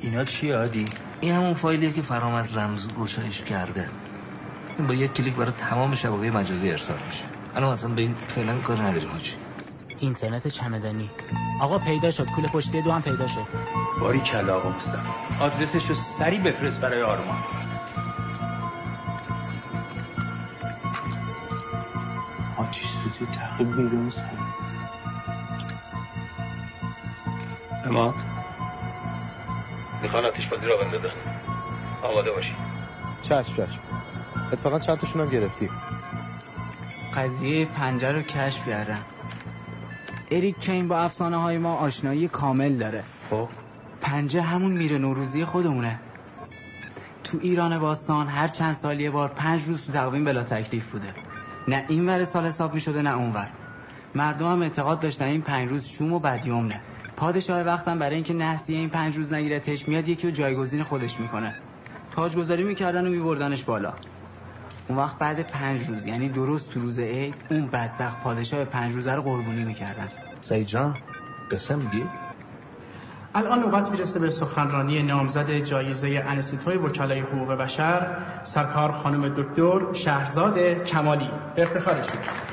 [0.00, 0.84] اینا چی عادی؟
[1.22, 3.88] این همون فایلیه که فرام از رمز روشنش کرده.
[4.78, 7.24] این با یک کلیک برای تمام شبکه مجازی ارسال میشه.
[7.56, 9.32] الان اصلا به این فعلا کار نداریم حاجی.
[9.98, 11.10] اینترنت چمدانی.
[11.60, 12.26] آقا پیدا شد.
[12.26, 13.46] کوله پشتی دو هم پیدا شد.
[14.00, 15.08] باری کلا آقا مصطفی.
[15.40, 17.38] آدرسش رو سریع بفرست برای آرمان.
[22.56, 24.24] آتیش سوزی تقریب میلیون سال
[27.84, 28.14] اماد
[30.12, 31.10] می‌خوان آتیش بازی را بندازن
[32.02, 32.54] آماده باشی.
[33.22, 33.78] چشم چشم.
[34.52, 35.70] اتفاقا چند تاشون هم گرفتیم
[37.14, 39.00] قضیه پنجه رو کشف کردم.
[40.30, 43.04] اریک کین با افسانه های ما آشنایی کامل داره.
[43.30, 43.48] خب؟
[44.00, 45.98] پنجه همون میره نوروزی خودمونه.
[47.24, 51.14] تو ایران باستان هر چند سال یه بار پنج روز تو تقویم بلا تکلیف بوده.
[51.68, 53.50] نه این ور سال حساب می‌شده نه اون ور.
[54.14, 56.80] مردم هم اعتقاد داشتن این پنج روز شوم و بدیومنه.
[57.16, 61.54] پادشاه وقتم برای اینکه نحسی این پنج روز نگیرتش میاد یکی رو جایگزین خودش می‌کنه.
[62.10, 63.92] تاجگذاری می‌کردن و میبردنش بالا.
[64.88, 69.14] اون وقت بعد پنج روز یعنی درست تو روز عید اون بدبخت پادشاه پنج روزه
[69.14, 70.08] رو قربونی می‌کردن.
[70.42, 70.94] سعید جان
[71.50, 72.04] قسم میگی؟
[73.34, 80.58] الان نوبت می‌رسه به سخنرانی نامزد جایزه انستیتوی وکلای حقوق بشر سرکار خانم دکتر شهرزاد
[80.84, 81.30] کمالی.
[81.56, 82.51] به افتخارش می‌کنم.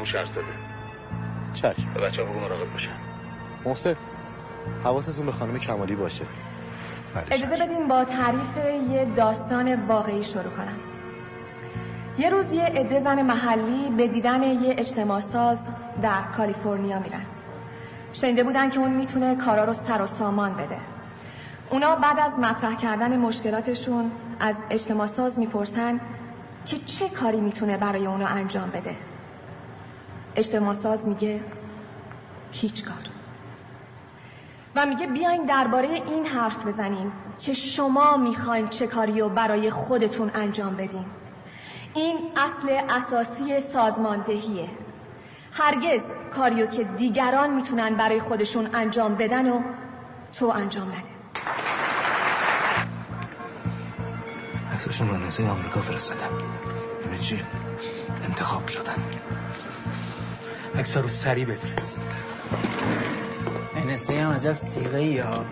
[0.00, 0.42] همون شهر زده
[1.54, 1.94] چشم.
[1.94, 2.90] به بچه ها بگو مراقب باشن.
[3.64, 3.96] محسن
[4.84, 6.24] حواستون به خانم کمالی باشه.
[7.30, 8.56] اجازه بدین با تعریف
[8.90, 10.78] یه داستان واقعی شروع کنم.
[12.18, 15.58] یه روز یه عده زن محلی به دیدن یه اجتماع ساز
[16.02, 17.26] در کالیفرنیا میرن.
[18.12, 20.76] شنیده بودن که اون می‌تونه کارا رو سر و سامان بده.
[21.70, 24.10] اونا بعد از مطرح کردن مشکلاتشون
[24.40, 26.00] از اجتماع ساز می‌پرسن
[26.66, 29.09] که چه کاری می‌تونه برای اونا انجام بده.
[30.36, 31.40] اجتماع ساز میگه
[32.52, 32.94] هیچ کار.
[34.76, 40.30] و میگه بیاین درباره این حرف بزنیم که شما می‌خواین چه کاری رو برای خودتون
[40.34, 41.04] انجام بدین.
[41.94, 44.68] این اصل اساسی سازماندهیه.
[45.52, 46.00] هرگز
[46.36, 49.62] کاریو که دیگران می‌تونن برای خودشون انجام بدن و
[50.32, 51.20] تو انجام نده.
[54.72, 55.14] عکسشون رو
[55.50, 56.28] آمریکا فرستادن.
[57.06, 57.44] ببین چی؟
[58.24, 58.96] انتخاب شدن.
[60.74, 61.98] عکس رو سریع بفرست.
[63.74, 65.44] NSA هم عجب سیغه یا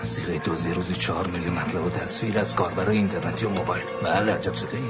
[0.00, 3.84] سیغه دوزی روزی چهار میلیون مطلب و تصویر از کاربرای اینترنتی و موبایل.
[4.02, 4.78] بله عجب سیغه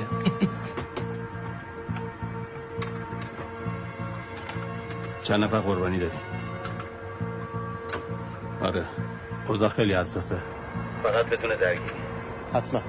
[5.22, 6.20] چند نفر قربانی دادیم
[8.62, 8.86] آره
[9.48, 10.36] اوضاع خیلی حساسه.
[11.02, 11.94] فقط بدون درگیری.
[12.54, 12.80] حتما.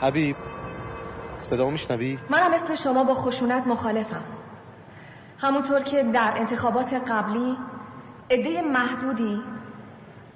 [0.00, 0.36] حبیب
[1.40, 4.37] صدا میشنوی؟ منم مثل شما با خشونت مخالفم.
[5.38, 7.56] همونطور که در انتخابات قبلی
[8.30, 9.42] عده محدودی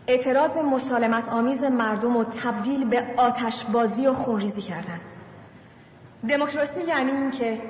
[0.06, 5.00] اعتراض مسالمت آمیز مردم و تبدیل به آتش بازی و خونریزی کردن
[6.28, 7.62] دموکراسی یعنی این که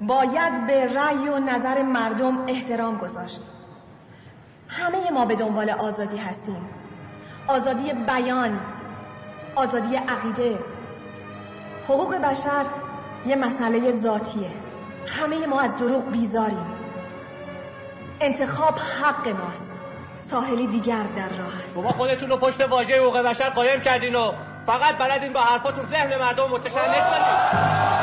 [0.00, 3.42] باید به رأی و نظر مردم احترام گذاشت.
[4.68, 6.68] همه ما به دنبال آزادی هستیم.
[7.46, 8.60] آزادی بیان
[9.54, 10.58] آزادی عقیده.
[11.84, 12.66] حقوق بشر
[13.26, 14.65] یه مسئله ذاتیه.
[15.08, 16.66] همه ما از دروغ بیزاریم.
[18.20, 19.72] انتخاب حق ماست.
[20.30, 21.74] ساحلی دیگر در راه است.
[21.74, 24.32] شما خودتون رو پشت واژه حقوق بشر قایم کردین و
[24.66, 27.95] فقط بلدین با حرفاتون ذهن مردم متشنج کنید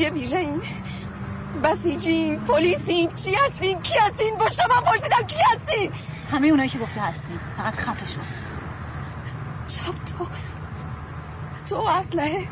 [0.00, 0.62] نیروی ویژه این؟
[1.64, 5.92] بسیجین پلیسین چی هستین؟ کی هستین؟ با شما پرسیدم کی هستین؟
[6.32, 8.20] همه اونایی که گفته هستیم فقط خفه شو
[9.68, 10.26] شب تو
[11.68, 12.48] تو اسلحه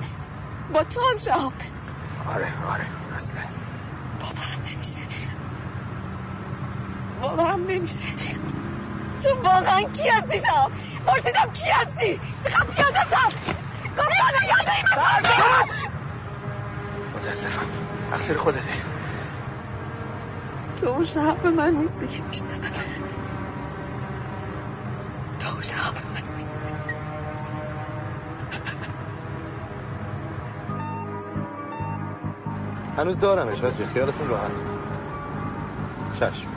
[0.75, 2.87] با تو هم شب آره آره
[3.19, 3.49] اسلحه
[4.20, 4.99] باورم نمیشه.
[7.20, 8.05] باورم نمیشه.
[9.23, 10.70] تو واقعا کی هستی شب
[11.07, 12.20] پرسیدم کی هستی؟
[18.28, 18.72] تقصیر خودته.
[20.80, 22.60] تو اون شب به من نیستی که می‌شناسم
[25.40, 26.74] تو اون شب به من نیستی.
[32.98, 34.50] هنوز دارمش حاجی خیالتون راحت.
[36.20, 36.48] چشم.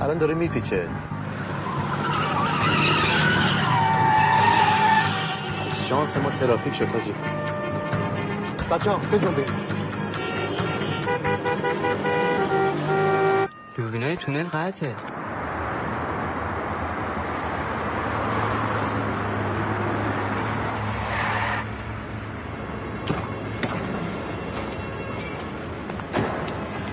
[0.00, 0.88] الان داره میپیچه.
[5.88, 7.14] شانس ما ترافیک شد حاجی.
[8.70, 9.73] بچه ها بجنبین
[14.14, 14.94] دوربینای تونل قطعه.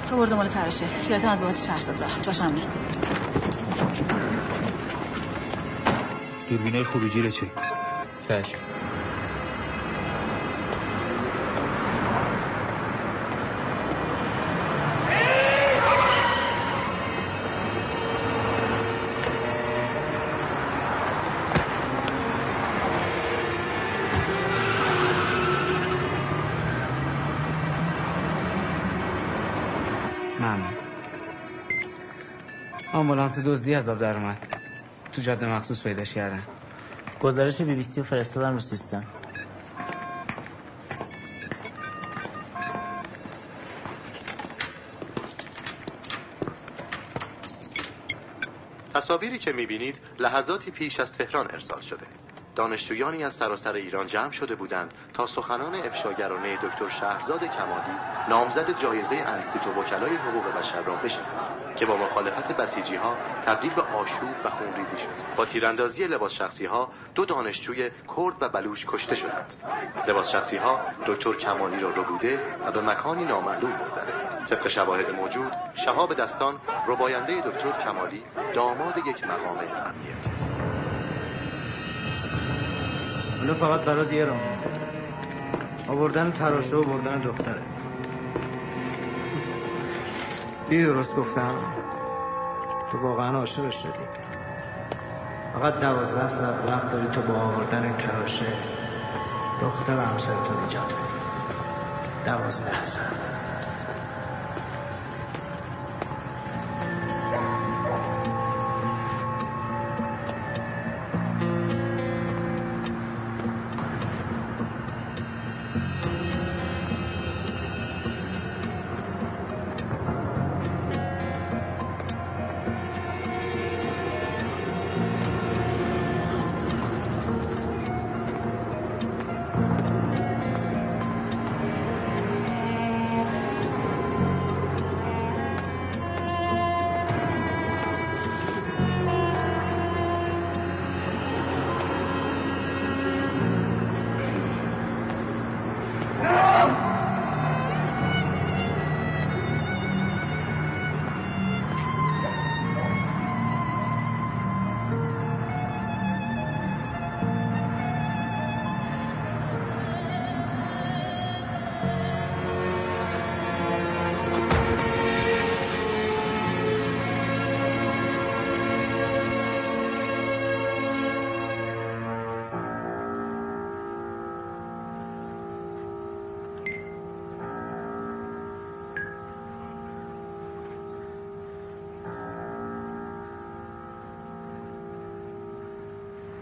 [0.10, 2.68] تو برده مال تراشه یادتم از بابت شهرزاد راه جاش امنه
[6.50, 7.46] دوربینای خروجی چه
[8.30, 8.81] چشم.
[33.02, 34.38] آمبولانس دزدی از آب در اومد.
[35.14, 36.44] تو جاده مخصوص پیداش کردن.
[37.20, 39.04] گزارش بی بی سی رو فرستادم رو سیستم.
[48.94, 52.06] تصاویری که می‌بینید لحظاتی پیش از تهران ارسال شده.
[52.56, 57.96] دانشجویانی از سراسر ایران جمع شده بودند تا سخنان افشاگرانه دکتر شهرزاد کمالی
[58.30, 61.41] نامزد جایزه انستیتو وکلای حقوق بشر را بشنوند.
[61.82, 65.36] که با مخالفت بسیجی ها تبدیل به آشوب و خونریزی شد.
[65.38, 69.54] با تیراندازی لباس شخصی ها دو دانشجوی کرد و بلوچ کشته شدند.
[70.08, 74.46] لباس شخصی ها دکتر کمالی را ربوده و به مکانی نامعلوم بردند.
[74.50, 75.52] طبق شواهد موجود
[75.86, 76.56] شهاب دستان
[76.88, 80.52] رباینده دکتر کمالی داماد یک مقام امنیتی است.
[83.40, 84.28] حالا فقط برات یه
[85.88, 87.81] آوردن تراشه و بردن دختره.
[90.72, 91.56] دیدی درست گفتم.
[92.92, 93.92] تو واقعا عاشقش شدی.
[95.54, 98.46] فقط دوازده ساعت وقت داری تو با آوردن این تراشه
[99.62, 103.31] دختر همسر تو نجات بدی دوازده ساعت.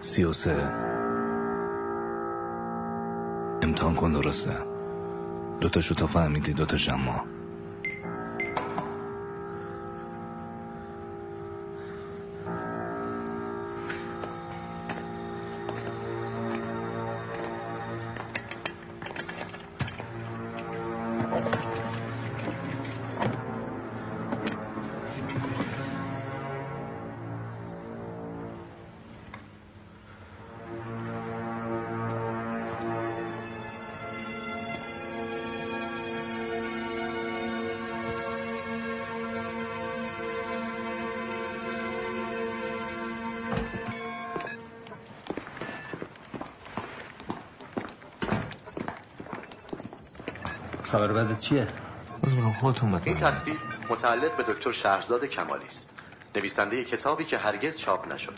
[0.10, 0.32] سی و
[3.62, 4.52] امتحان کن درسته.
[5.62, 7.26] دوتاشو تا فهمیدی دوتاش اما.
[51.00, 51.68] خبر بعد چیه؟
[52.60, 53.58] خودتون این تصویر
[53.90, 55.90] متعلق به دکتر شهرزاد کمالی است.
[56.36, 58.34] نویسنده کتابی که هرگز چاپ نشد.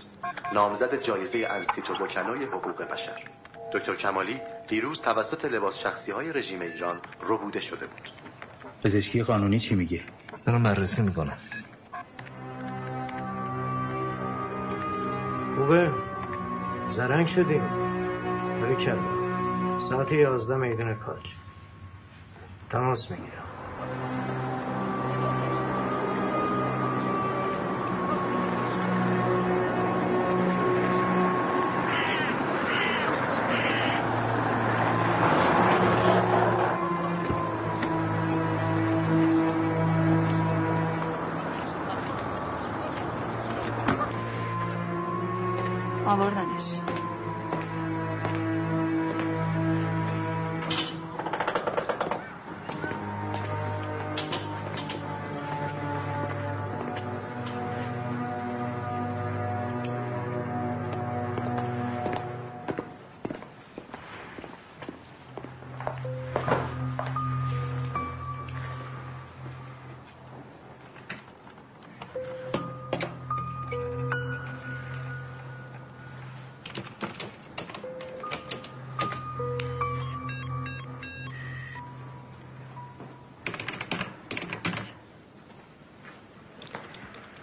[0.53, 3.23] نامزد جایزه انستیتو وکلای حقوق بشر.
[3.73, 8.09] دکتر کمالی دیروز توسط لباس شخصی های رژیم ایران ربوده شده بود.
[8.83, 10.01] پزشکی قانونی چی میگه؟
[10.45, 11.37] دارم بررسی می‌کنم.
[15.57, 15.91] خوبه.
[16.89, 17.63] زرنگ شدیم.
[18.61, 19.21] ولی کلا.
[19.89, 21.40] ساعت یازده میدون کاج
[22.71, 23.51] تماس می‌گیرم.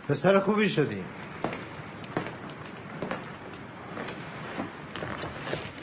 [0.08, 1.04] پسر خوبی شدی.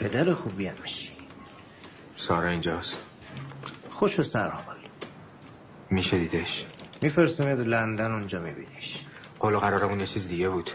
[0.00, 1.12] پدر خوبی هم میشی.
[2.16, 2.96] سارا اینجاست.
[3.90, 4.76] خوش و سر حال
[5.90, 6.66] میشه دیدش؟
[7.02, 8.98] میفرستمید لندن اونجا میبینیش.
[9.38, 10.70] قول و قرارمون یه چیز دیگه بود.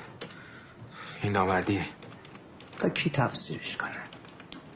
[1.23, 1.85] این نامردیه.
[2.79, 4.01] تا کی تفسیرش کنه؟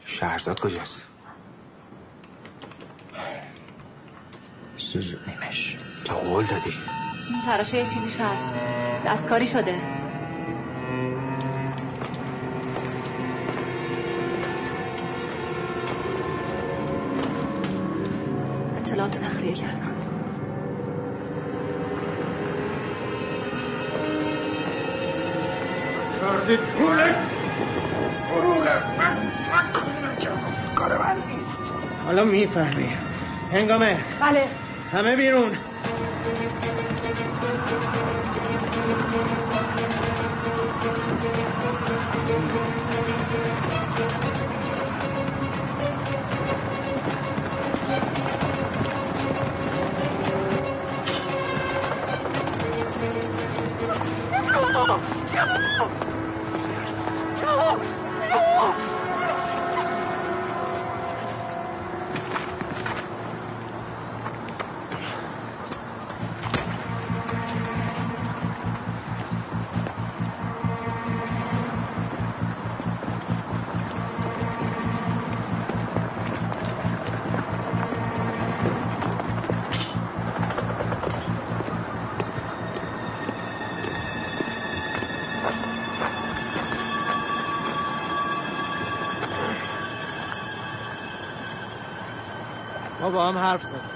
[0.05, 1.01] شهرزاد کجاست؟
[4.77, 5.77] سوزونیمش.
[6.05, 6.94] تو قول دادی.
[7.29, 8.49] این تراشه یه چیزیش هست.
[9.05, 9.75] دستکاری شده.
[18.77, 19.91] اطلاعات رو تخلیه کردم.
[26.21, 27.15] کردی طوله
[28.31, 29.17] بروغه من
[29.51, 31.49] من کاری نکردم کار من نیست.
[32.05, 32.89] حالا می‌فهمی.
[33.53, 33.97] هنگامه.
[34.21, 34.47] بله.
[34.93, 35.51] همه بیرون.
[55.33, 55.47] やっ
[55.77, 56.04] た!
[93.15, 93.95] با هم حرف زدیم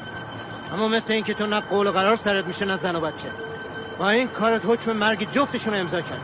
[0.73, 3.29] اما مثل این که تو نه قول و قرار سرت میشه نه زن و بچه.
[3.99, 6.21] با این کارت حکم مرگ جفتشون رو امضا کرد.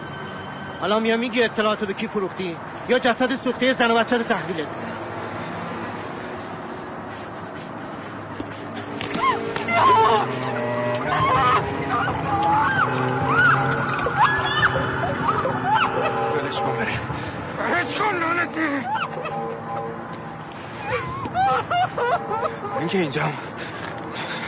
[0.82, 2.56] حالا میا میگی اطلاعاتو به کی فروختی؟
[2.90, 4.68] یا جسد سوخته زن و بچه رو تحویلت
[23.26, 23.44] اینجام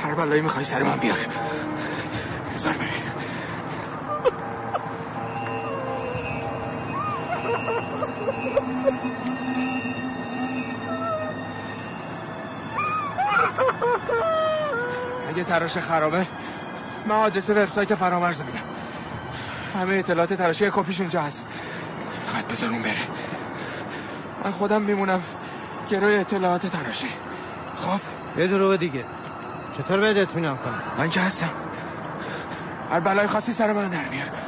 [0.04, 1.18] هر بلایی می‌خوای سر من بیار.
[2.56, 2.90] بذار بره
[15.30, 16.28] اگه تراش خرابه
[17.06, 18.60] من آدرس وبسایت فرامرز میدم.
[19.76, 21.48] همه اطلاعات تراشی کپیش اونجا هست.
[22.28, 22.94] فقط بذار اون بره.
[24.44, 25.24] من خودم میمونم
[25.92, 27.08] گروه اطلاعات تراشی.
[27.76, 29.06] خب؟ یه دروغ دیگه.
[29.78, 31.50] چطور بهت اطمینان کنم؟ من که هستم.
[32.92, 34.47] هر بلای خاصی سر من در بیار.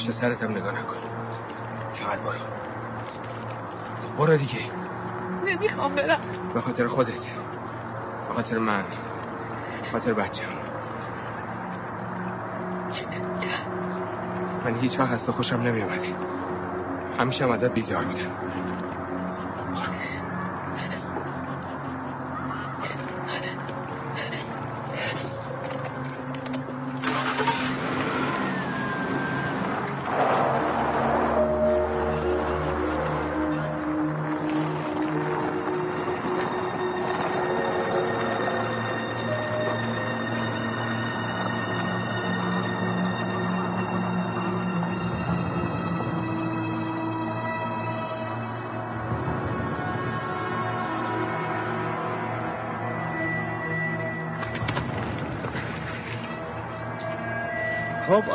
[0.00, 1.00] پشت سرت هم نگاه نکن
[1.92, 2.38] فقط برو.
[4.16, 4.60] برو دیگه.
[5.44, 6.52] نمی‌خوام برم.
[6.54, 7.20] به خاطر خودت.
[8.28, 8.86] به خاطر من.
[9.82, 10.44] به خاطر بچه
[14.64, 16.16] من هیچ وقت از تو خوشم نمیومده
[17.18, 18.69] همیشه هم ازت بیزار بودم.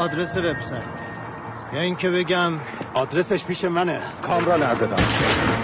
[0.06, 0.84] آدرس وبسایت.
[1.74, 2.54] یا اینکه بگم
[2.94, 4.02] آدرسش پیش منه.
[4.22, 5.55] کامران عزدان